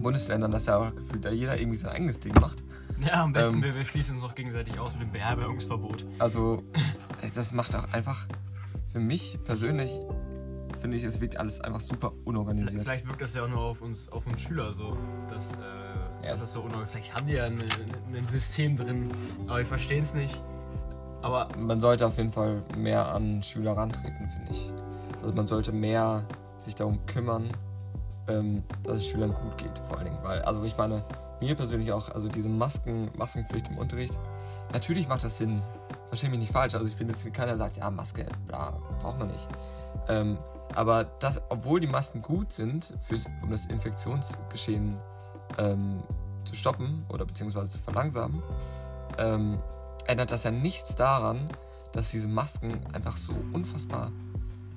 Bundesländern, 0.00 0.50
dass 0.50 0.66
ja 0.66 0.78
auch 0.78 0.94
gefühlt 0.94 1.24
da 1.24 1.30
jeder 1.30 1.58
irgendwie 1.58 1.78
sein 1.78 1.90
eigenes 1.90 2.20
Ding 2.20 2.34
macht. 2.40 2.62
Ja, 3.04 3.22
am 3.22 3.32
besten 3.32 3.56
Ähm. 3.56 3.62
wir, 3.62 3.74
wir 3.74 3.84
schließen 3.84 4.16
uns 4.16 4.24
noch 4.24 4.34
gegenseitig 4.34 4.78
aus 4.78 4.92
mit 4.92 5.02
dem 5.02 5.12
Beherbergungsverbot. 5.12 6.04
Also, 6.18 6.62
das 7.34 7.52
macht 7.52 7.74
auch 7.76 7.92
einfach, 7.92 8.26
für 8.92 9.00
mich 9.00 9.38
persönlich, 9.44 9.90
finde 10.80 10.96
ich, 10.96 11.04
es 11.04 11.20
wirkt 11.20 11.36
alles 11.36 11.60
einfach 11.60 11.80
super 11.80 12.12
unorganisiert. 12.24 12.82
Vielleicht 12.82 13.06
wirkt 13.06 13.20
das 13.22 13.34
ja 13.34 13.44
auch 13.44 13.48
nur 13.48 13.60
auf 13.60 13.82
uns, 13.82 14.10
auf 14.10 14.26
uns 14.26 14.40
Schüler 14.40 14.72
so, 14.72 14.96
dass, 15.28 15.52
äh, 15.52 15.56
Ja. 16.22 16.30
dass 16.30 16.40
das 16.40 16.52
so 16.52 16.60
unorganisiert 16.60 16.90
Vielleicht 17.04 17.14
haben 17.16 17.26
die 17.26 17.34
ja 17.34 17.44
ein, 17.44 17.58
ein 18.14 18.26
System 18.26 18.76
drin, 18.76 19.10
aber 19.46 19.58
wir 19.58 19.66
verstehen 19.66 20.02
es 20.02 20.14
nicht. 20.14 20.42
Aber 21.22 21.48
Man 21.58 21.80
sollte 21.80 22.06
auf 22.06 22.16
jeden 22.16 22.32
Fall 22.32 22.62
mehr 22.78 23.12
an 23.12 23.42
Schüler 23.42 23.76
rantreten, 23.76 24.28
finde 24.30 24.50
ich. 24.52 24.70
Also 25.22 25.34
man 25.34 25.46
sollte 25.46 25.70
mehr 25.70 26.24
sich 26.58 26.74
darum 26.74 27.04
kümmern, 27.06 27.50
ähm, 28.26 28.62
dass 28.84 28.98
es 28.98 29.06
Schülern 29.06 29.34
gut 29.34 29.58
geht, 29.58 29.78
vor 29.86 29.98
allen 29.98 30.06
Dingen. 30.06 30.18
Weil, 30.22 30.40
also 30.42 30.64
ich 30.64 30.76
meine, 30.78 31.04
mir 31.40 31.54
persönlich 31.54 31.92
auch, 31.92 32.08
also 32.10 32.28
diese 32.28 32.48
Masken, 32.48 33.10
Maskenpflicht 33.18 33.68
im 33.68 33.76
Unterricht, 33.78 34.18
natürlich 34.72 35.08
macht 35.08 35.22
das 35.24 35.36
Sinn. 35.36 35.60
Verstehe 36.10 36.28
mich 36.28 36.40
nicht 36.40 36.52
falsch. 36.52 36.74
Also 36.74 36.86
ich 36.86 36.96
bin 36.96 37.08
jetzt 37.08 37.24
keiner, 37.32 37.48
der 37.48 37.56
sagt, 37.56 37.78
ja, 37.78 37.90
Maske, 37.90 38.26
bla, 38.46 38.72
braucht 39.00 39.18
man 39.18 39.28
nicht. 39.28 39.46
Ähm, 40.08 40.36
aber 40.74 41.04
das, 41.04 41.40
obwohl 41.48 41.80
die 41.80 41.86
Masken 41.86 42.20
gut 42.20 42.52
sind, 42.52 42.92
um 43.42 43.50
das 43.50 43.66
Infektionsgeschehen 43.66 44.96
ähm, 45.58 46.02
zu 46.44 46.54
stoppen 46.54 47.04
oder 47.08 47.24
beziehungsweise 47.24 47.70
zu 47.70 47.78
verlangsamen, 47.78 48.42
ähm, 49.18 49.58
ändert 50.06 50.30
das 50.30 50.44
ja 50.44 50.50
nichts 50.50 50.96
daran, 50.96 51.48
dass 51.92 52.10
diese 52.10 52.28
Masken 52.28 52.72
einfach 52.92 53.16
so 53.16 53.32
unfassbar. 53.52 54.10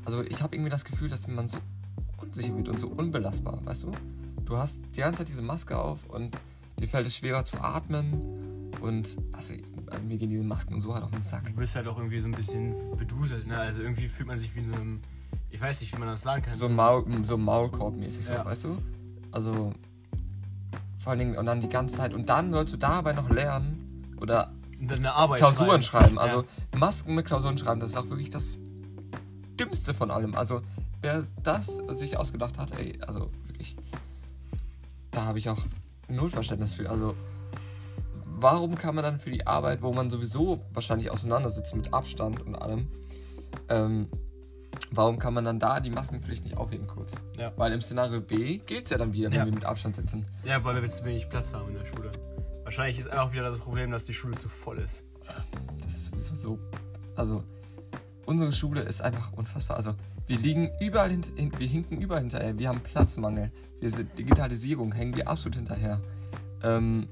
Also 0.06 0.22
ich 0.22 0.42
habe 0.42 0.56
irgendwie 0.56 0.72
das 0.72 0.86
Gefühl, 0.86 1.10
dass 1.10 1.28
man 1.28 1.48
so 1.48 1.58
unsicher 2.22 2.56
wird 2.56 2.70
und 2.70 2.80
so 2.80 2.88
unbelastbar, 2.88 3.60
weißt 3.66 3.84
du? 3.84 3.92
Du 4.46 4.58
hast 4.58 4.82
die 4.96 5.00
ganze 5.00 5.20
Zeit 5.20 5.30
diese 5.30 5.42
Maske 5.42 5.78
auf 5.78 6.00
und 6.10 6.38
dir 6.80 6.88
fällt 6.88 7.08
es 7.08 7.16
schwerer 7.16 7.44
zu 7.44 7.60
atmen 7.62 8.72
und 8.82 9.18
also 9.32 9.54
mir 10.00 10.17
gehen 10.17 10.29
diese 10.29 10.43
Masken 10.43 10.79
so 10.81 10.93
hart 10.93 11.03
auf 11.03 11.12
den 11.12 11.23
Sack. 11.23 11.45
Du 11.45 11.53
bist 11.53 11.75
halt 11.75 11.88
auch 11.88 11.97
irgendwie 11.97 12.19
so 12.19 12.27
ein 12.27 12.33
bisschen 12.33 12.73
beduselt, 12.97 13.47
ne? 13.47 13.57
Also 13.57 13.81
irgendwie 13.81 14.07
fühlt 14.07 14.27
man 14.27 14.39
sich 14.39 14.53
wie 14.55 14.59
in 14.59 14.67
so 14.67 14.73
einem, 14.73 15.00
ich 15.50 15.59
weiß 15.62 15.81
nicht, 15.81 15.93
wie 15.95 16.00
man 16.00 16.07
das 16.09 16.21
sagen 16.21 16.41
kann. 16.43 16.55
So, 16.55 16.69
Maul, 16.69 17.05
so 17.23 17.35
Maulkorb-mäßig, 17.38 18.23
so, 18.25 18.33
Ja. 18.33 18.45
weißt 18.45 18.65
du? 18.65 18.77
Also 19.31 19.73
vor 20.97 21.12
allen 21.12 21.19
Dingen 21.19 21.38
und 21.38 21.45
dann 21.45 21.59
die 21.62 21.69
ganze 21.69 21.95
Zeit 21.97 22.13
und 22.13 22.29
dann 22.29 22.51
sollst 22.51 22.73
du 22.73 22.77
dabei 22.77 23.13
noch 23.13 23.29
lernen 23.29 24.15
oder 24.21 24.51
Klausuren 25.38 25.83
schreiben. 25.83 26.17
Also 26.19 26.43
Ja. 26.73 26.77
Masken 26.79 27.15
mit 27.15 27.25
Klausuren 27.25 27.57
schreiben, 27.57 27.79
das 27.79 27.89
ist 27.91 27.97
auch 27.97 28.09
wirklich 28.09 28.29
das 28.29 28.57
Dümmste 29.59 29.93
von 29.93 30.12
allem. 30.12 30.35
Also 30.35 30.62
wer 31.01 31.23
das 31.43 31.77
sich 31.91 32.17
ausgedacht 32.17 32.57
hat, 32.57 32.71
ey, 32.79 33.00
also 33.05 33.29
wirklich, 33.47 33.75
da 35.12 35.25
habe 35.25 35.39
ich 35.39 35.50
auch 35.50 35.62
null 36.07 36.29
Verständnis 36.29 36.73
für. 36.73 36.89
Also 36.89 37.15
warum 38.40 38.75
kann 38.75 38.96
man 38.96 39.04
dann 39.04 39.20
für 39.20 39.32
die 39.32 39.46
Arbeit, 39.48 39.82
wo 39.82 39.92
man 39.94 40.10
sowieso 40.10 40.62
wahrscheinlich 40.74 41.12
auseinandersitzt 41.12 41.75
mit 41.75 41.94
Abstand 41.94 42.42
und 42.42 42.56
allem, 42.56 42.88
ähm, 43.70 44.08
warum 44.92 45.20
kann 45.20 45.34
man 45.34 45.46
dann 45.46 45.60
da 45.60 45.80
die 45.80 45.90
Maskenpflicht 45.90 46.44
nicht 46.44 46.58
aufheben 46.58 46.88
kurz? 46.88 47.13
Ja. 47.38 47.52
Weil 47.58 47.72
im 47.74 47.82
Szenario 47.82 48.22
B 48.22 48.58
geht 48.60 48.86
es 48.86 48.90
ja 48.92 48.98
dann 48.98 49.13
wieder, 49.13 49.30
wenn 49.32 49.38
Ja. 49.40 49.46
wir 49.46 49.54
mit 49.54 49.66
Abstand 49.66 49.96
sitzen. 49.96 50.25
Ja, 50.44 50.63
weil 50.63 50.82
wir 50.82 50.90
zu 50.90 51.06
wenig 51.06 51.30
Platz 51.30 51.54
haben 51.54 51.70
in 51.70 51.75
der 51.78 51.86
Schule. 51.86 52.12
Wahrscheinlich 52.63 52.98
ist 52.98 53.08
einfach 53.10 53.34
wieder 53.34 53.50
das 53.50 53.60
Problem, 53.60 53.92
dass 53.92 54.06
die 54.06 54.13
Schule 54.13 54.36
zu 54.36 54.48
voll 54.50 54.78
ist. 54.80 55.04
Das 55.84 55.94
ist 55.94 56.06
sowieso 56.06 56.36
so. 56.36 56.60
Also, 57.16 57.44
unsere 58.25 58.52
Schule 58.52 58.82
ist 58.82 59.02
einfach 59.02 59.34
unfassbar. 59.34 59.78
Also, 59.78 59.94
wir 60.28 60.38
liegen 60.38 60.70
überall 60.80 61.10
hint, 61.10 61.28
hin, 61.36 61.52
wir 61.58 61.68
hinken 61.68 61.98
überall 62.02 62.22
hinterher. 62.22 62.58
Wir 62.58 62.70
haben 62.70 62.80
Platzmangel. 62.80 63.52
Wir 63.82 63.90
sind 63.90 64.18
Digitalisierung, 64.18 64.94
hängen 64.94 65.16
wir 65.16 65.28
absolut 65.28 65.56
hinterher. 65.56 66.02
Ähm, 66.63 67.08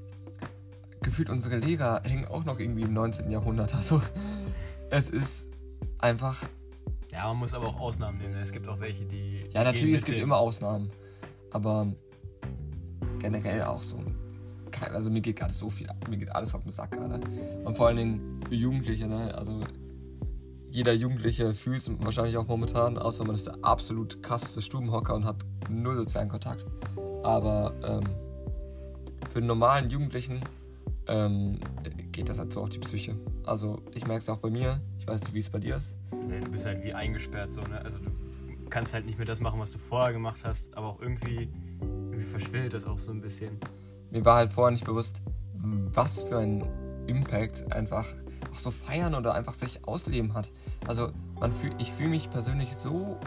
gefühlt 1.02 1.28
unsere 1.30 1.56
Lehrer 1.56 2.02
hängen 2.04 2.26
auch 2.26 2.44
noch 2.44 2.58
irgendwie 2.58 2.82
im 2.82 2.92
19. 2.92 3.30
Jahrhundert. 3.30 3.74
Also, 3.82 4.00
es 4.90 5.10
ist 5.10 5.50
einfach. 5.98 6.44
Ja, 7.10 7.26
man 7.28 7.38
muss 7.38 7.54
aber 7.54 7.66
auch 7.66 7.80
Ausnahmen 7.80 8.18
nehmen. 8.18 8.34
ne? 8.34 8.40
Es 8.40 8.52
gibt 8.52 8.68
auch 8.68 8.80
welche, 8.80 9.04
die. 9.04 9.46
Ja, 9.50 9.64
natürlich, 9.64 9.96
es 9.96 10.04
gibt 10.04 10.18
immer 10.18 10.36
Ausnahmen. 10.36 10.90
Aber 11.50 11.92
generell 13.18 13.62
auch 13.64 13.82
so. 13.82 13.98
Also, 14.92 15.10
mir 15.10 15.20
geht 15.20 15.36
gerade 15.36 15.52
so 15.52 15.70
viel 15.70 15.88
ab. 15.88 15.96
Mir 16.08 16.16
geht 16.16 16.34
alles 16.34 16.54
auf 16.54 16.62
den 16.62 16.72
Sack 16.72 16.92
gerade. 16.92 17.20
Und 17.64 17.76
vor 17.76 17.88
allen 17.88 17.96
Dingen 17.96 18.40
für 18.48 18.54
Jugendliche, 18.54 19.06
ne? 19.06 19.34
Also, 19.34 19.60
jeder 20.70 20.92
Jugendliche 20.94 21.52
fühlt 21.52 21.82
es 21.82 21.90
wahrscheinlich 22.00 22.36
auch 22.38 22.46
momentan, 22.46 22.96
außer 22.96 23.24
man 23.24 23.34
ist 23.34 23.46
der 23.46 23.56
absolut 23.62 24.22
krasseste 24.22 24.62
Stubenhocker 24.62 25.14
und 25.14 25.24
hat 25.26 25.36
null 25.68 25.96
sozialen 25.96 26.30
Kontakt. 26.30 26.64
Aber 27.22 27.74
ähm, 27.84 28.04
für 29.30 29.38
einen 29.38 29.48
normalen 29.48 29.90
Jugendlichen 29.90 30.40
ähm, 31.08 31.58
geht 32.12 32.28
das 32.28 32.38
halt 32.38 32.52
so 32.52 32.62
auf 32.62 32.68
die 32.68 32.78
Psyche. 32.78 33.16
Also 33.44 33.82
ich 33.94 34.06
merke 34.06 34.20
es 34.20 34.28
auch 34.28 34.38
bei 34.38 34.50
mir. 34.50 34.80
Ich 34.98 35.06
weiß 35.06 35.20
nicht, 35.22 35.34
wie 35.34 35.40
es 35.40 35.50
bei 35.50 35.58
dir 35.58 35.76
ist. 35.76 35.96
Ja, 36.30 36.40
du 36.40 36.50
bist 36.50 36.64
halt 36.64 36.82
wie 36.84 36.94
eingesperrt 36.94 37.50
so, 37.50 37.60
ne? 37.62 37.80
Also 37.84 37.98
du 37.98 38.10
kannst 38.70 38.94
halt 38.94 39.06
nicht 39.06 39.18
mehr 39.18 39.26
das 39.26 39.40
machen, 39.40 39.60
was 39.60 39.72
du 39.72 39.78
vorher 39.78 40.12
gemacht 40.12 40.40
hast, 40.44 40.76
aber 40.76 40.88
auch 40.88 41.00
irgendwie, 41.00 41.48
irgendwie 41.80 42.24
verschwindet 42.24 42.74
das 42.74 42.86
auch 42.86 42.98
so 42.98 43.10
ein 43.10 43.20
bisschen. 43.20 43.58
Mir 44.10 44.24
war 44.24 44.36
halt 44.36 44.52
vorher 44.52 44.70
nicht 44.70 44.84
bewusst, 44.84 45.20
was 45.54 46.22
für 46.22 46.38
ein 46.38 46.64
Impact 47.06 47.72
einfach 47.72 48.14
auch 48.52 48.58
so 48.58 48.70
feiern 48.70 49.14
oder 49.14 49.34
einfach 49.34 49.54
sich 49.54 49.86
ausleben 49.86 50.34
hat. 50.34 50.50
Also 50.86 51.10
man 51.40 51.52
fühl, 51.52 51.72
ich 51.78 51.92
fühle 51.92 52.10
mich 52.10 52.30
persönlich 52.30 52.76
so 52.76 53.18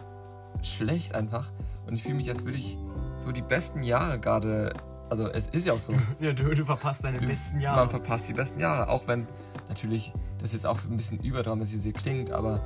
schlecht 0.61 1.15
einfach 1.15 1.51
und 1.87 1.95
ich 1.95 2.03
fühle 2.03 2.15
mich, 2.15 2.29
als 2.29 2.45
würde 2.45 2.57
ich 2.57 2.77
so 3.23 3.31
die 3.31 3.41
besten 3.41 3.83
Jahre 3.83 4.19
gerade, 4.19 4.73
also 5.09 5.27
es 5.29 5.47
ist 5.47 5.65
ja 5.67 5.73
auch 5.73 5.79
so, 5.79 5.93
Ja, 6.19 6.33
du, 6.33 6.53
du 6.55 6.65
verpasst 6.65 7.03
deine 7.03 7.19
besten 7.19 7.59
Jahre. 7.59 7.81
man 7.81 7.89
verpasst 7.89 8.27
die 8.27 8.33
besten 8.33 8.59
Jahre, 8.59 8.89
auch 8.89 9.07
wenn 9.07 9.27
natürlich 9.69 10.11
das 10.41 10.53
jetzt 10.53 10.65
auch 10.67 10.83
ein 10.83 10.97
bisschen 10.97 11.19
überdramatisiert 11.21 11.97
klingt, 11.97 12.31
aber 12.31 12.61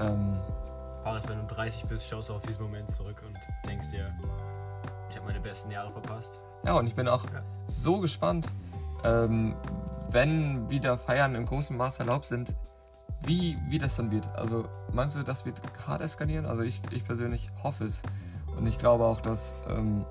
ähm, 0.00 0.40
Paris, 1.02 1.28
wenn 1.28 1.38
du 1.38 1.54
30 1.54 1.84
bist, 1.84 2.08
schaust 2.08 2.28
du 2.30 2.34
auf 2.34 2.42
diesen 2.42 2.62
Moment 2.62 2.90
zurück 2.90 3.22
und 3.26 3.36
denkst 3.68 3.90
dir, 3.90 4.12
ich 5.10 5.16
habe 5.16 5.26
meine 5.26 5.40
besten 5.40 5.70
Jahre 5.70 5.90
verpasst. 5.90 6.40
ja 6.64 6.74
und 6.74 6.86
ich 6.86 6.94
bin 6.94 7.06
auch 7.08 7.24
Ja. 7.24 7.42
so 7.68 7.98
gespannt, 8.00 8.46
ähm, 9.04 9.54
wenn 10.10 10.68
wieder 10.70 10.96
Feiern 10.98 11.34
im 11.34 11.44
großen 11.46 11.76
Maß 11.76 11.98
erlaubt 11.98 12.24
sind, 12.26 12.54
wie, 13.26 13.58
wie 13.68 13.78
das 13.78 13.96
dann 13.96 14.10
wird. 14.10 14.28
Also 14.36 14.66
meinst 14.92 15.16
du, 15.16 15.22
das 15.22 15.44
wird 15.46 15.60
hart 15.86 16.00
eskalieren? 16.02 16.46
Also 16.46 16.62
ich, 16.62 16.80
ich 16.90 17.04
persönlich 17.04 17.50
hoffe 17.62 17.84
es. 17.84 18.02
Und 18.56 18.66
ich 18.66 18.78
glaube 18.78 19.04
auch, 19.04 19.20
dass 19.20 19.56
ähm, 19.68 20.04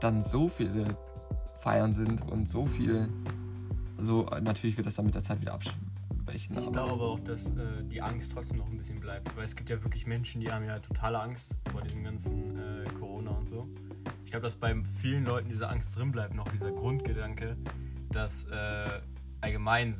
dann 0.00 0.22
so 0.22 0.48
viele 0.48 0.96
Feiern 1.60 1.92
sind 1.92 2.22
und 2.30 2.48
so 2.48 2.66
viel. 2.66 3.08
Also 3.98 4.26
natürlich 4.42 4.76
wird 4.76 4.86
das 4.86 4.96
dann 4.96 5.06
mit 5.06 5.14
der 5.14 5.22
Zeit 5.22 5.40
wieder 5.40 5.54
abschwächen. 5.54 6.58
Ich 6.58 6.72
glaube 6.72 6.92
aber 6.92 7.08
auch, 7.08 7.20
dass 7.20 7.46
äh, 7.46 7.82
die 7.84 8.02
Angst 8.02 8.32
trotzdem 8.34 8.58
noch 8.58 8.66
ein 8.66 8.76
bisschen 8.76 9.00
bleibt. 9.00 9.34
Weil 9.36 9.44
es 9.44 9.56
gibt 9.56 9.70
ja 9.70 9.82
wirklich 9.82 10.06
Menschen, 10.06 10.40
die 10.40 10.50
haben 10.52 10.64
ja 10.64 10.78
totale 10.80 11.20
Angst 11.20 11.56
vor 11.72 11.80
diesem 11.82 12.04
ganzen 12.04 12.58
äh, 12.58 12.84
Corona 12.98 13.30
und 13.30 13.48
so. 13.48 13.66
Ich 14.24 14.30
glaube, 14.30 14.44
dass 14.44 14.56
bei 14.56 14.74
vielen 15.00 15.24
Leuten 15.24 15.48
diese 15.48 15.68
Angst 15.68 15.96
drin 15.96 16.12
bleibt, 16.12 16.34
noch 16.34 16.48
dieser 16.48 16.70
Grundgedanke, 16.72 17.56
dass 18.10 18.44
äh, 18.44 19.00
allgemein 19.40 19.94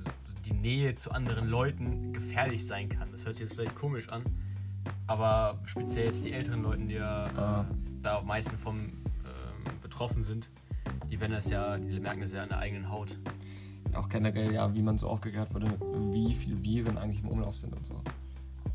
die 0.45 0.53
Nähe 0.53 0.95
zu 0.95 1.11
anderen 1.13 1.49
Leuten 1.49 2.13
gefährlich 2.13 2.67
sein 2.67 2.89
kann. 2.89 3.11
Das 3.13 3.25
hört 3.25 3.37
sich 3.37 3.47
jetzt 3.47 3.55
vielleicht 3.55 3.75
komisch 3.75 4.09
an, 4.11 4.23
aber 5.07 5.59
speziell 5.65 6.07
jetzt 6.07 6.25
die 6.25 6.33
älteren 6.33 6.63
Leute, 6.63 6.85
die 6.85 6.95
ja 6.95 7.27
äh, 7.27 7.31
Ah. 7.37 7.67
da 8.03 8.19
am 8.19 8.27
meisten 8.27 8.57
vom 8.59 8.93
betroffen 9.97 10.23
sind, 10.23 10.51
die 11.11 11.19
werden 11.19 11.33
das 11.33 11.49
ja, 11.49 11.79
die 11.79 11.99
merken 11.99 12.21
das 12.21 12.33
ja 12.33 12.43
an 12.43 12.51
der 12.51 12.59
eigenen 12.59 12.91
Haut. 12.91 13.17
auch 13.95 14.11
generell, 14.11 14.53
ja, 14.53 14.75
wie 14.75 14.83
man 14.83 14.99
so 14.99 15.09
aufgeklärt 15.09 15.55
wurde, 15.55 15.69
wie 16.13 16.35
viele 16.35 16.63
Viren 16.63 16.99
eigentlich 16.99 17.23
im 17.23 17.31
Umlauf 17.31 17.57
sind 17.57 17.75
und 17.75 17.87
so. 17.87 18.03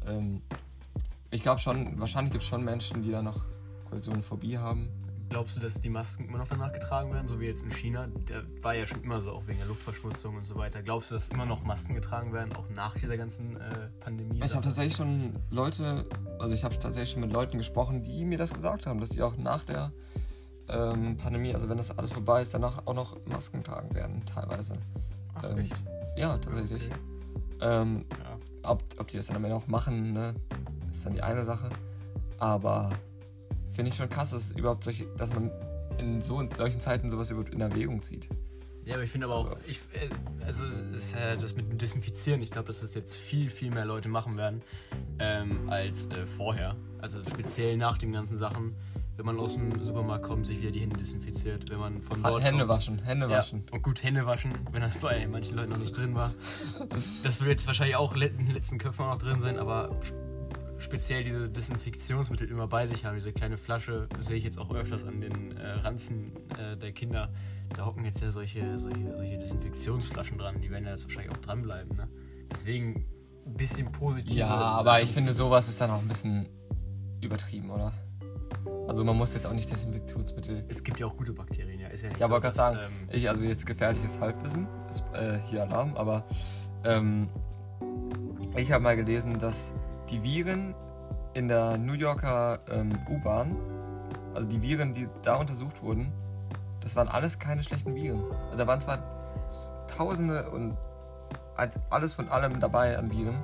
Ähm, 0.08 0.42
ich 1.30 1.44
glaube 1.44 1.62
schon, 1.62 2.00
wahrscheinlich 2.00 2.32
gibt 2.32 2.44
es 2.44 2.50
schon 2.50 2.66
Menschen, 2.66 3.04
die 3.04 3.12
da 3.12 3.22
noch 3.22 3.40
quasi 3.88 4.06
so 4.06 4.12
eine 4.12 4.24
Phobie 4.24 4.58
haben. 4.58 4.90
Glaubst 5.30 5.56
du, 5.56 5.62
dass 5.62 5.80
die 5.80 5.90
Masken 5.90 6.26
immer 6.26 6.40
noch 6.40 6.48
danach 6.48 6.74
getragen 6.74 7.14
werden, 7.14 7.28
so 7.28 7.40
wie 7.40 7.46
jetzt 7.46 7.64
in 7.64 7.72
China? 7.72 8.08
Der 8.28 8.44
war 8.64 8.74
ja 8.74 8.88
schon 8.88 9.04
immer 9.04 9.22
so, 9.22 9.30
auch 9.32 9.46
wegen 9.46 9.60
der 9.60 9.68
Luftverschmutzung 9.68 10.38
und 10.38 10.46
so 10.46 10.56
weiter. 10.56 10.82
Glaubst 10.82 11.12
du, 11.12 11.16
dass 11.16 11.28
immer 11.30 11.46
noch 11.46 11.64
Masken 11.64 11.94
getragen 11.94 12.34
werden, 12.34 12.52
auch 12.56 12.68
nach 12.70 12.96
dieser 12.96 13.16
ganzen 13.16 13.58
äh, 13.58 13.90
Pandemie? 14.00 14.42
Ich 14.44 14.56
habe 14.56 14.64
tatsächlich 14.64 14.96
schon 14.96 15.36
Leute, 15.52 16.08
also 16.40 16.56
ich 16.56 16.64
habe 16.64 16.80
tatsächlich 16.80 17.12
schon 17.12 17.22
mit 17.22 17.32
Leuten 17.32 17.60
gesprochen, 17.60 18.02
die 18.02 18.26
mir 18.26 18.40
das 18.40 18.52
gesagt 18.52 18.88
haben, 18.88 19.00
dass 19.00 19.10
die 19.10 19.22
auch 19.22 19.38
nach 19.38 19.62
der 19.62 19.94
ähm, 20.72 21.18
Pandemie, 21.18 21.54
also 21.54 21.70
wenn 21.70 21.78
das 21.78 21.98
alles 21.98 22.12
vorbei 22.12 22.42
ist, 22.42 22.54
danach 22.54 22.86
auch 22.86 22.94
noch 22.94 23.18
Masken 23.26 23.64
tragen 23.64 23.94
werden, 23.94 24.24
teilweise. 24.26 24.74
Ach, 25.36 25.44
ähm, 25.44 25.58
echt? 25.60 25.76
Ja, 26.16 26.38
tatsächlich. 26.38 26.88
Okay. 26.88 27.00
Ähm, 27.62 28.06
Ja. 28.12 28.70
ob, 28.72 28.84
ob 28.98 29.08
die 29.08 29.18
das 29.18 29.28
dann 29.28 29.36
am 29.38 29.44
Ende 29.46 29.56
auch 29.56 29.68
machen, 29.68 30.14
ne, 30.14 30.34
ist 30.92 31.06
dann 31.06 31.14
die 31.14 31.22
eine 31.22 31.46
Sache. 31.46 31.70
Aber 32.40 32.90
finde 33.70 33.90
ich 33.92 33.98
schon 33.98 34.10
krass, 34.10 34.32
dass, 34.32 34.52
überhaupt 34.52 34.84
solche, 34.84 35.06
dass 35.18 35.34
man 35.34 35.52
in 35.98 36.22
so 36.22 36.40
in 36.40 36.50
solchen 36.56 36.80
Zeiten 36.80 37.10
sowas 37.10 37.30
überhaupt 37.30 37.54
in 37.54 37.62
Erwägung 37.62 38.02
zieht. 38.02 38.28
Ja, 38.84 38.96
aber 38.96 39.04
ich 39.04 39.12
finde 39.12 39.28
aber 39.28 39.36
auch, 39.36 39.56
ich, 39.68 39.80
äh, 39.94 40.10
also 40.44 40.66
es 40.66 40.82
ist 40.82 41.14
ja 41.14 41.36
das 41.36 41.56
mit 41.56 41.72
dem 41.72 41.78
Desinfizieren, 41.78 42.42
ich 42.42 42.50
glaube, 42.50 42.68
dass 42.68 42.82
das 42.82 42.96
jetzt 42.96 43.16
viel, 43.16 43.50
viel 43.52 43.70
mehr 43.70 43.86
Leute 43.86 44.10
machen 44.10 44.38
werden 44.38 44.64
ähm, 45.20 45.70
als 45.70 46.08
äh, 46.08 46.26
vorher. 46.26 46.76
Also 47.00 47.20
speziell 47.24 47.78
nach 47.78 48.00
den 48.00 48.12
ganzen 48.12 48.38
Sachen, 48.38 48.76
wenn 49.18 49.26
man 49.26 49.40
aus 49.40 49.54
dem 49.54 49.84
Supermarkt 49.84 50.24
kommt, 50.26 50.48
sich 50.48 50.60
wieder 50.62 50.72
die 50.72 50.80
Hände 50.82 50.98
desinfiziert, 50.98 51.70
wenn 51.70 51.80
man 51.80 52.02
von 52.02 52.22
dort 52.24 52.44
Hände 52.44 52.66
kommt. 52.66 52.70
waschen, 52.80 53.00
Hände 53.00 53.28
Ja, 53.28 53.38
waschen. 53.40 53.64
und 53.72 53.82
gut 53.84 54.04
Hände 54.04 54.26
waschen, 54.26 54.52
wenn 54.72 54.82
das 54.82 54.98
bei 54.98 55.28
manchen 55.28 55.56
Leuten 55.58 55.72
noch 55.72 55.78
nicht 55.78 55.96
drin 55.96 56.16
war. 56.16 56.34
Das 57.24 57.40
wird 57.40 57.50
jetzt 57.52 57.68
wahrscheinlich 57.68 57.96
auch 57.96 58.14
in 58.16 58.20
den 58.38 58.52
letzten 58.52 58.78
Köpfen 58.78 59.06
auch 59.06 59.10
noch 59.14 59.20
drin 59.20 59.40
sein, 59.42 59.60
aber 59.60 59.96
sp- 60.02 60.18
speziell 60.80 61.24
diese 61.24 61.48
Desinfektionsmittel 61.50 62.50
immer 62.50 62.68
bei 62.68 62.88
sich 62.88 63.06
haben, 63.06 63.16
diese 63.16 63.32
kleine 63.32 63.58
Flasche, 63.58 64.08
sehe 64.20 64.38
ich 64.38 64.44
jetzt 64.44 64.58
auch 64.58 64.74
öfters 64.74 65.04
an 65.04 65.22
den 65.22 65.56
äh, 65.58 65.68
Ranzen 65.74 66.32
äh, 66.58 66.76
der 66.78 66.92
Kinder. 66.92 67.30
Da 67.76 67.86
hocken 67.86 68.04
jetzt 68.04 68.22
ja 68.22 68.32
solche, 68.32 68.80
solche, 68.80 69.16
solche 69.16 69.38
Desinfektionsflaschen 69.38 70.38
dran, 70.40 70.60
die 70.60 70.72
werden 70.72 70.86
ja 70.86 70.92
jetzt 70.92 71.04
wahrscheinlich 71.04 71.32
auch 71.32 71.38
dranbleiben. 71.38 71.96
Ne? 71.96 72.08
Deswegen 72.52 73.06
ein 73.46 73.54
bisschen 73.54 73.92
positiv. 73.92 74.36
Ja, 74.38 74.48
aber 74.50 75.02
ich 75.02 75.12
finde, 75.12 75.34
sowas 75.34 75.70
ist 75.70 75.80
dann 75.80 75.92
auch 75.92 76.02
ein 76.02 76.08
bisschen 76.08 76.48
übertrieben, 77.22 77.70
oder? 77.70 77.94
Also 78.88 79.04
man 79.04 79.16
muss 79.16 79.34
jetzt 79.34 79.48
auch 79.48 79.54
nicht 79.54 79.72
Desinfektionsmittel. 79.72 80.66
Es 80.68 80.84
gibt 80.84 81.00
ja 81.00 81.08
auch 81.08 81.16
gute 81.16 81.34
Bakterien, 81.34 81.80
ja. 81.80 81.88
Ist 81.88 82.04
ja 82.04 82.10
nicht 82.10 82.20
Ja, 82.20 82.28
so, 82.28 82.34
wollte 82.34 82.48
gerade 82.48 82.58
sagen, 82.58 82.80
ähm, 82.86 83.10
ich, 83.12 83.30
also 83.30 83.42
jetzt 83.42 83.66
gefährliches 83.66 84.20
Halbwissen, 84.20 84.68
ist 84.90 85.04
äh, 85.14 85.38
hier 85.50 85.62
Alarm, 85.62 85.96
aber 85.96 86.26
ähm, 86.84 87.30
ich 88.58 88.72
habe 88.72 88.84
mal 88.84 88.96
gelesen, 88.96 89.40
dass 89.40 89.72
die 90.10 90.22
Viren 90.24 90.76
in 91.34 91.48
der 91.48 91.78
New 91.78 91.94
Yorker 91.94 92.60
ähm, 92.70 92.98
U-Bahn, 93.10 93.56
also 94.34 94.48
die 94.48 94.62
Viren, 94.62 94.94
die 94.94 95.08
da 95.22 95.36
untersucht 95.36 95.82
wurden, 95.82 96.12
das 96.82 96.96
waren 96.96 97.08
alles 97.08 97.40
keine 97.40 97.64
schlechten 97.64 97.96
Viren. 97.96 98.24
Da 98.58 98.68
waren 98.68 98.82
zwar 98.82 99.00
Tausende 99.88 100.50
und 100.50 100.78
halt 101.56 101.74
alles 101.90 102.14
von 102.14 102.30
allem 102.30 102.60
dabei 102.60 102.98
an 102.98 103.12
Viren, 103.12 103.44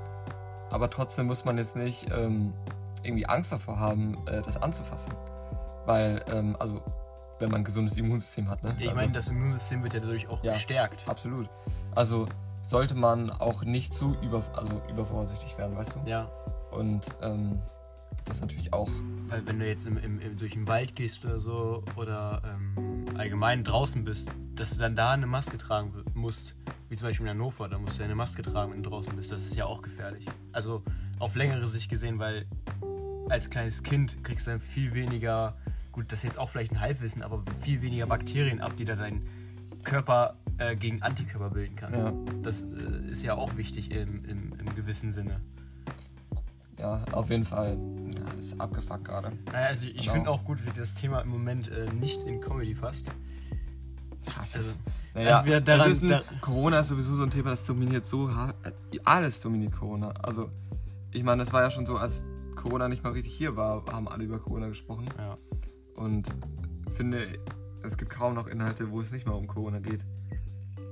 aber 0.70 0.90
trotzdem 0.90 1.28
muss 1.28 1.46
man 1.46 1.58
jetzt 1.58 1.76
nicht 1.76 2.08
ähm, 2.12 2.54
irgendwie 3.08 3.26
Angst 3.28 3.52
davor 3.52 3.80
haben, 3.80 4.18
äh, 4.28 4.42
das 4.42 4.62
anzufassen. 4.62 5.14
Weil, 5.86 6.24
ähm, 6.32 6.56
also, 6.60 6.82
wenn 7.40 7.50
man 7.50 7.62
ein 7.62 7.64
gesundes 7.64 7.96
Immunsystem 7.96 8.50
hat, 8.50 8.64
ne? 8.64 8.76
Ich 8.78 8.86
also, 8.88 8.96
meine, 8.96 9.12
das 9.14 9.28
Immunsystem 9.30 9.84
wird 9.84 9.94
ja 9.94 10.00
dadurch 10.00 10.28
auch 10.28 10.44
Ja. 10.44 10.54
gestärkt. 10.54 11.08
Absolut. 11.08 11.50
Also 11.96 12.28
sollte 12.64 12.96
man 12.96 13.30
auch 13.30 13.64
nicht 13.64 13.94
zu 13.94 14.16
über, 14.22 14.44
also 14.54 14.82
übervorsichtig 14.90 15.58
werden, 15.58 15.78
weißt 15.78 15.96
du? 15.96 16.10
Ja, 16.10 16.30
Und 16.72 17.06
ähm, 17.22 17.60
das 18.26 18.42
natürlich 18.42 18.74
auch. 18.74 18.90
weil 19.30 19.46
wenn 19.48 19.60
du 19.60 19.66
jetzt 19.68 19.86
im, 19.86 19.98
im, 19.98 20.20
im, 20.20 20.38
durch 20.38 20.52
den 20.54 20.68
Wald 20.68 20.96
gehst 20.96 21.24
oder 21.24 21.40
so 21.40 21.84
oder 21.96 22.42
ähm, 22.46 23.06
allgemein 23.18 23.64
draußen 23.64 24.04
bist, 24.04 24.30
dass 24.56 24.72
du 24.72 24.80
dann 24.82 24.96
da 24.98 25.12
eine 25.12 25.28
Maske 25.28 25.58
tragen 25.58 25.94
musst, 26.14 26.56
wie 26.90 26.96
zum 26.98 27.08
Beispiel 27.08 27.26
in 27.28 27.32
Hannover, 27.32 27.70
da 27.70 27.78
musst 27.78 27.98
du 27.98 28.02
ja 28.02 28.06
eine 28.06 28.16
Maske 28.16 28.42
tragen, 28.42 28.74
wenn 28.74 28.84
du 28.84 28.90
draußen 28.90 29.16
bist. 29.16 29.32
Das 29.32 29.40
ist 29.46 29.56
ja 29.56 29.66
auch 29.66 29.82
gefährlich. 29.82 30.26
Also 30.52 30.84
auf 31.20 31.36
längere 31.36 31.68
Sicht 31.68 31.90
gesehen, 31.90 32.20
weil 32.20 32.48
als 33.30 33.50
kleines 33.50 33.84
Kind 33.84 34.24
kriegst 34.24 34.48
du 34.48 34.52
dann 34.52 34.60
viel 34.60 34.94
weniger, 34.94 35.56
gut, 35.92 36.12
das 36.12 36.20
ist 36.20 36.24
jetzt 36.24 36.38
auch 36.40 36.50
vielleicht 36.50 36.72
ein 36.72 36.80
Halbwissen, 36.82 37.22
aber 37.24 37.44
viel 37.62 37.82
weniger 37.82 38.06
Bakterien 38.08 38.62
ab, 38.62 38.74
die 38.76 38.86
da 38.86 38.96
dein 38.96 39.22
Körper 39.84 40.36
äh, 40.58 40.76
gegen 40.76 41.02
Antikörper 41.02 41.50
bilden 41.50 41.76
kann. 41.76 41.94
Ja. 41.94 42.14
Das 42.44 42.64
äh, 42.64 43.10
ist 43.10 43.24
ja 43.24 43.36
auch 43.36 43.56
wichtig 43.58 43.92
im, 43.92 44.24
im, 44.26 44.54
im 44.60 44.76
gewissen 44.76 45.12
Sinne. 45.12 45.40
Ja, 46.78 47.04
auf 47.12 47.30
jeden 47.30 47.46
Fall. 47.46 47.78
Ja, 48.16 48.24
das 48.36 48.46
ist 48.46 48.62
abgefuckt 48.62 49.06
gerade. 49.06 49.32
Naja, 49.52 49.68
also 49.68 49.88
ich 49.88 49.98
Genau. 49.98 50.12
finde 50.14 50.30
auch 50.30 50.44
gut, 50.46 50.60
wie 50.66 50.78
das 50.78 50.94
Thema 50.94 51.22
im 51.22 51.30
Moment 51.30 51.70
äh, 51.72 51.88
nicht 51.94 52.24
in 52.24 52.40
Comedy 52.40 52.76
passt. 52.76 53.08
Ja, 53.08 54.34
es 54.44 54.56
Also, 54.56 54.72
ist, 54.72 54.78
naja, 55.16 55.38
entweder 55.40 55.62
daran- 55.62 55.90
ist 55.92 56.04
ein, 56.04 56.22
Corona 56.42 56.80
ist 56.82 56.90
sowieso 56.90 57.16
so 57.16 57.24
ein 57.24 57.32
Thema, 57.32 57.50
das 57.52 57.66
dominiert 57.66 58.06
so 58.06 58.34
hart. 58.34 58.56
Alles 59.06 59.40
dominiert 59.42 59.74
Corona. 59.74 60.10
Also, 60.22 60.50
ich 61.12 61.24
meine, 61.24 61.44
das 61.44 61.52
war 61.54 61.64
ja 61.64 61.72
schon 61.72 61.86
so, 61.88 61.98
als 61.98 62.26
Corona 62.58 62.90
nicht 62.90 63.04
mal 63.04 63.14
richtig 63.14 63.34
hier 63.34 63.56
war, 63.56 63.86
haben 63.86 64.08
alle 64.10 64.26
über 64.26 64.40
Corona 64.40 64.68
gesprochen. 64.68 65.08
Ja. 65.18 65.38
Und 65.96 66.36
finde, 66.96 67.40
es 67.84 67.98
gibt 67.98 68.12
kaum 68.12 68.34
noch 68.34 68.48
Inhalte, 68.48 68.92
wo 68.92 69.00
es 69.00 69.12
nicht 69.12 69.26
mal 69.26 69.34
um 69.34 69.48
Corona 69.48 69.80
geht. 69.80 70.04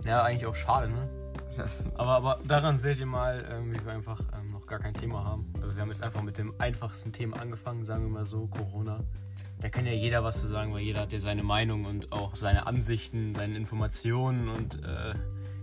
ja, 0.05 0.23
eigentlich 0.23 0.45
auch 0.45 0.55
schade, 0.55 0.89
ne? 0.89 1.09
Aber, 1.95 2.11
aber 2.11 2.39
daran 2.45 2.77
seht 2.77 2.99
ihr 2.99 3.05
mal, 3.05 3.45
ähm, 3.49 3.71
wie 3.73 3.85
wir 3.85 3.93
einfach 3.93 4.19
ähm, 4.37 4.51
noch 4.51 4.65
gar 4.65 4.79
kein 4.79 4.93
Thema 4.93 5.23
haben. 5.23 5.53
Also 5.61 5.75
wir 5.75 5.81
haben 5.81 5.89
jetzt 5.89 6.03
einfach 6.03 6.21
mit 6.21 6.37
dem 6.37 6.53
einfachsten 6.59 7.13
Thema 7.13 7.39
angefangen, 7.39 7.85
sagen 7.85 8.03
wir 8.03 8.09
mal 8.09 8.25
so, 8.25 8.47
Corona. 8.47 8.99
Da 9.61 9.69
kann 9.69 9.85
ja 9.85 9.93
jeder 9.93 10.23
was 10.23 10.41
zu 10.41 10.47
sagen, 10.47 10.73
weil 10.73 10.81
jeder 10.81 11.01
hat 11.01 11.13
ja 11.13 11.19
seine 11.19 11.43
Meinung 11.43 11.85
und 11.85 12.11
auch 12.11 12.35
seine 12.35 12.67
Ansichten, 12.67 13.33
seine 13.33 13.55
Informationen 13.55 14.49
und 14.49 14.83
äh, 14.83 15.13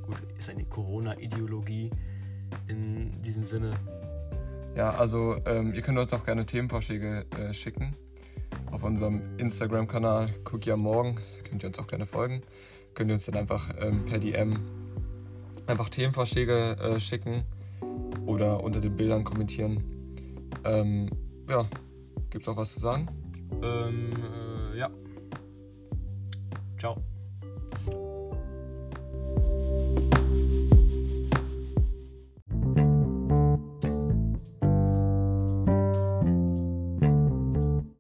gut, 0.06 0.16
ist 0.38 0.48
eine 0.48 0.64
Corona-Ideologie 0.64 1.90
in 2.68 3.20
diesem 3.22 3.44
Sinne. 3.44 3.72
Ja, 4.74 4.94
also 4.94 5.36
ähm, 5.44 5.74
ihr 5.74 5.82
könnt 5.82 5.98
uns 5.98 6.12
auch 6.12 6.24
gerne 6.24 6.46
Themenvorschläge 6.46 7.26
äh, 7.38 7.52
schicken. 7.52 7.94
Auf 8.70 8.82
unserem 8.84 9.20
Instagram-Kanal 9.38 10.30
Cookie 10.50 10.72
am 10.72 10.80
Morgen 10.80 11.16
könnt 11.44 11.62
ihr 11.62 11.68
uns 11.68 11.78
auch 11.78 11.86
gerne 11.86 12.06
folgen. 12.06 12.42
Könnt 12.94 13.10
ihr 13.10 13.14
uns 13.14 13.26
dann 13.26 13.36
einfach 13.36 13.70
ähm, 13.80 14.04
per 14.04 14.18
DM 14.18 14.58
einfach 15.66 15.88
Themenvorschläge 15.88 16.76
äh, 16.78 17.00
schicken 17.00 17.44
oder 18.26 18.62
unter 18.62 18.80
den 18.80 18.96
Bildern 18.96 19.24
kommentieren. 19.24 19.82
Ähm, 20.64 21.10
ja, 21.48 21.68
gibt's 22.30 22.48
auch 22.48 22.56
was 22.56 22.70
zu 22.70 22.80
sagen? 22.80 23.08
Ähm, 23.62 24.10
äh, 24.72 24.78
ja. 24.78 24.90
Ciao. 26.78 26.96